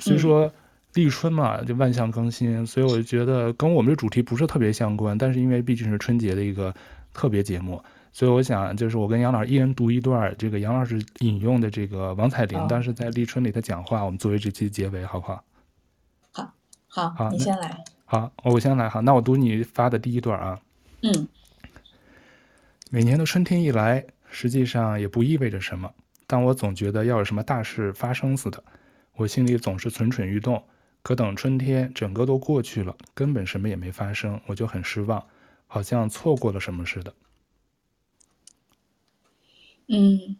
[0.00, 0.52] 所以说。
[0.94, 6.74] 嗯立春嘛，就万象更新，所以我就觉得跟我们的主题不是特别相关，但是因为毕竟是春节的一个
[7.14, 7.82] 特别节目，
[8.12, 15.42] 所以我想就是我跟杨老师一人读一段这个杨老师引用的这个王彩玲当时在立春里的讲话，我们作为这期结尾，好不好？
[16.30, 16.52] 好，
[16.88, 17.82] 好，好，你先来。
[18.04, 18.86] 好，我先来。
[18.86, 20.60] 哈，那我读你发的第一段啊。
[21.00, 21.26] 嗯。
[22.90, 25.90] 每年的春天一来，实际上也不意味着什么，
[26.26, 28.62] 但我总觉得要有什么大事发生似的，
[29.16, 30.62] 我心里总是蠢蠢欲动。
[31.02, 35.26] 可等春天整个都过去了，根本什么也没发生，我就很失望，
[35.66, 37.12] 好像错过了什么似的。
[39.88, 40.36] 嗯，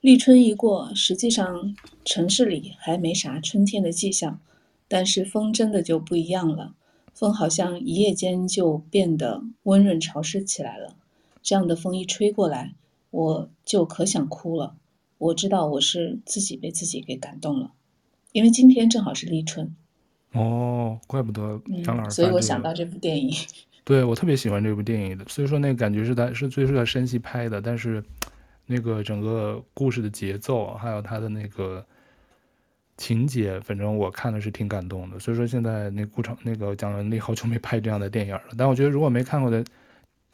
[0.00, 4.40] 立春一过，实际上城市里还没啥春天的迹象，
[4.88, 6.74] 但是风真的就不一样了，
[7.14, 10.96] 风好像一夜间就变得温润潮湿起来了。
[11.40, 12.74] 这样的风一吹过来，
[13.10, 14.76] 我就可想哭了。
[15.18, 17.72] 我知道我是自己被自己给感动了，
[18.32, 19.74] 因为今天正好是立春。
[20.32, 22.28] 哦，怪不得张老师、这个嗯。
[22.28, 23.34] 所以我想到这部电影。
[23.84, 28.02] 对，我特别喜欢这部电影的，所以说那个感觉是在是最初在山西拍的，但是
[28.66, 31.84] 那个整个故事的节奏还有他的那个
[32.96, 35.18] 情节，反正我看的是挺感动的。
[35.18, 39.64] 所以说现在那顾长那个蒋雯丽好久没拍这样的电影了，但我觉得如果没看过的。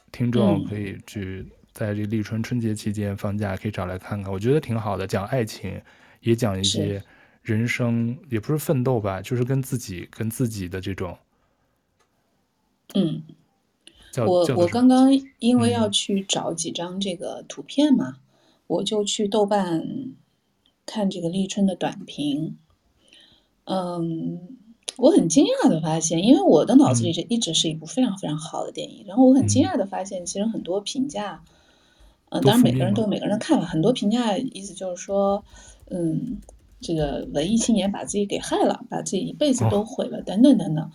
[0.09, 5.05] 听众可以去在这立春春节期间放假，可以找来看看，我觉得挺好的。
[5.05, 5.79] 讲爱情，
[6.21, 7.03] 也讲一些
[7.47, 11.17] 人生，也不是奋斗吧，就是跟自己跟自己的这种。
[12.93, 13.23] 嗯，
[14.17, 18.19] 我我刚刚因为要去找几张这个图片嘛，嗯、
[18.67, 20.13] 我就去豆瓣
[20.85, 22.57] 看这个立春的短评。
[23.65, 24.39] 嗯。
[24.97, 31.43] 我很惊讶的发现，因为我的脑子里这一直是一部非常非常好的电影，嗯、然后我很惊讶的发现，其实很多评价，
[32.29, 35.45] 嗯、呃，当然每个人都有每个人的看法，很多评价意思就是说，
[35.91, 36.39] 嗯，
[36.81, 40.91] 这个文艺青年把自己给害了，把自己一辈子都毁了，哦、等等等等。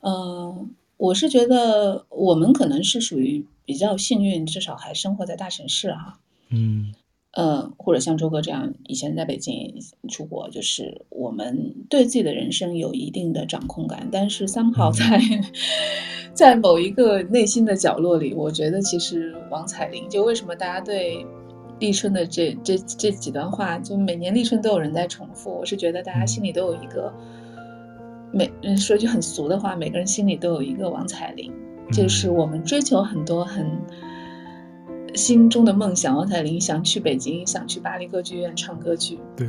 [0.00, 0.66] 嗯、呃，
[0.96, 6.18] 我是觉得我们可能是属于比较幸运，至少还生活在大城市哈。
[6.50, 6.92] 嗯。
[7.36, 9.74] 呃，或者像周哥这样以前在北京
[10.08, 15.44] 出国，就是我们对自己的人生有一定的掌控感，但是 somehow 在、 嗯、
[16.32, 21.26] 在某一个内心的角落里，我觉得其实王彩玲，就为什么大家对
[21.78, 27.12] 立春的这这这几段话，就每年立春都有人在重复，我是觉得大家心里都有一个，
[28.32, 31.52] 每人说句很俗的话，每个人心里都有一个王彩玲，
[31.92, 33.70] 就是我们追求很多很。
[35.14, 39.20] 心中的梦想，王彩玲想去北京，想去巴黎歌剧院唱歌剧。
[39.36, 39.46] 对。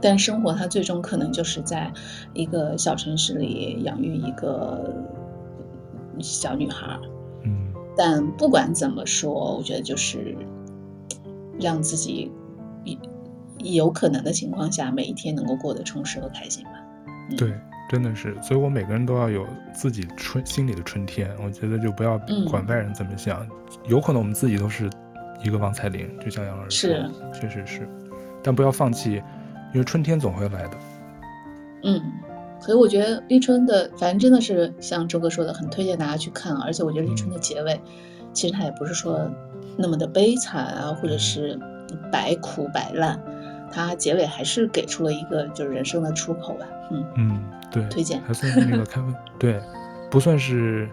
[0.00, 1.92] 但生活，它最终可能就是在
[2.32, 4.94] 一个小城市里养育一个
[6.20, 6.96] 小女孩。
[7.44, 7.72] 嗯。
[7.96, 10.36] 但不管怎么说，我觉得就是
[11.60, 12.30] 让自己
[13.58, 16.72] 有可能的情况下，每一天能够过得充实和开心吧。
[17.30, 17.52] 嗯、对。
[17.90, 21.30] 真的是，所以我每个人都要有自己春心里的春天。
[21.44, 23.50] 我觉得就不要管外人怎么想，嗯、
[23.86, 24.88] 有可能我们自己都是
[25.44, 27.86] 一个王彩玲，就像杨老师说，是，确实是，
[28.42, 29.22] 但不要放弃，
[29.74, 30.78] 因为春天总会来的。
[31.82, 32.00] 嗯，
[32.60, 36.56] 所以我觉得立春的，反正真的是像周哥说的，很推荐大家去看。
[36.56, 39.30] 而且我觉得立春的结尾，嗯、其实它也不是说
[39.76, 41.58] 那么的悲惨啊，或者是
[42.10, 43.20] 百苦百烂，
[43.70, 46.66] 它结尾还是给出了一个就是人生的出口吧。
[46.90, 47.44] 嗯嗯。
[47.72, 49.58] 对，推荐还算是那个开放， 对，
[50.10, 50.86] 不算是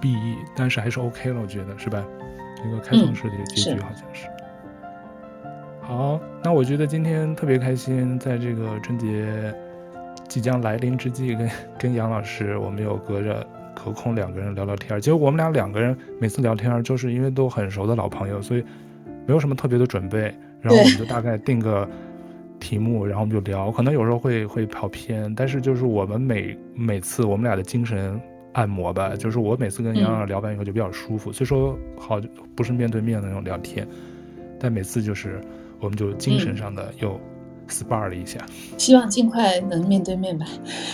[0.00, 2.04] B E，但是还是 OK 了，我觉得是吧？
[2.66, 4.26] 一个开放式的结局好像是。
[4.26, 5.54] 嗯、
[5.84, 9.54] 是好，那我觉得今天特别开心，在这个春节
[10.26, 13.46] 即将来临之际，跟跟杨老师，我们有隔着
[13.84, 15.00] 隔空两个人聊聊天。
[15.00, 18.64] 结果我们俩两个人每次聊天，就是因为都很熟的老朋友，所以
[19.26, 21.88] 没有什么特别的准备，然后我们就大概定个。
[22.62, 28.20] 题目，然后我们就聊，可能有时候会会跑偏，但是就是我们每每次我们俩的精神
[28.52, 31.32] 按摩吧，就是我每次跟杨洋聊完以后就比较舒服。
[31.32, 32.20] 虽、嗯、说好
[32.54, 33.88] 不是面对面的那种聊天，
[34.58, 35.40] 但每次就是
[35.80, 37.18] 我们就精神上的又
[37.70, 38.44] SPA 了一下。
[38.76, 40.44] 希望尽快能面对面吧。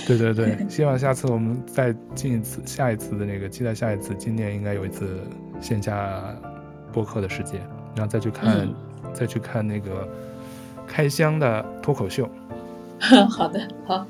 [0.07, 5.21] 对对对， 希望下次我们再进一次，下一次的那个期待下一次，今年应该有一次
[5.61, 6.23] 线下
[6.93, 7.61] 播客的时间，
[7.97, 8.75] 然后再去看、嗯、
[9.13, 10.07] 再去看那个。
[10.89, 12.31] 开箱的脱口秀，
[13.29, 14.07] 好的，好，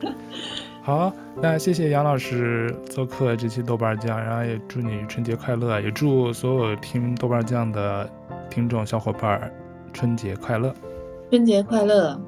[0.80, 1.12] 好，
[1.42, 8.08] 那谢谢杨老师做客这期豆瓣酱，然后也祝你春节快乐，也祝所有听豆瓣酱的
[8.48, 9.52] 听众小伙伴
[9.92, 10.72] 春节快乐，
[11.30, 12.20] 春节快乐，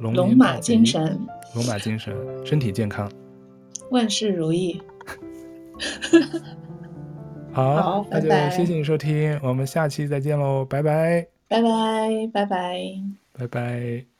[0.00, 1.24] 龙龙马精神，
[1.54, 2.12] 龙马精神，
[2.44, 3.08] 身体健康，
[3.92, 4.82] 万事如意。
[7.52, 12.80] 好，好，那就谢谢你收听，我们下期再见喽，拜拜，拜拜，拜拜。
[13.38, 14.13] 拜拜。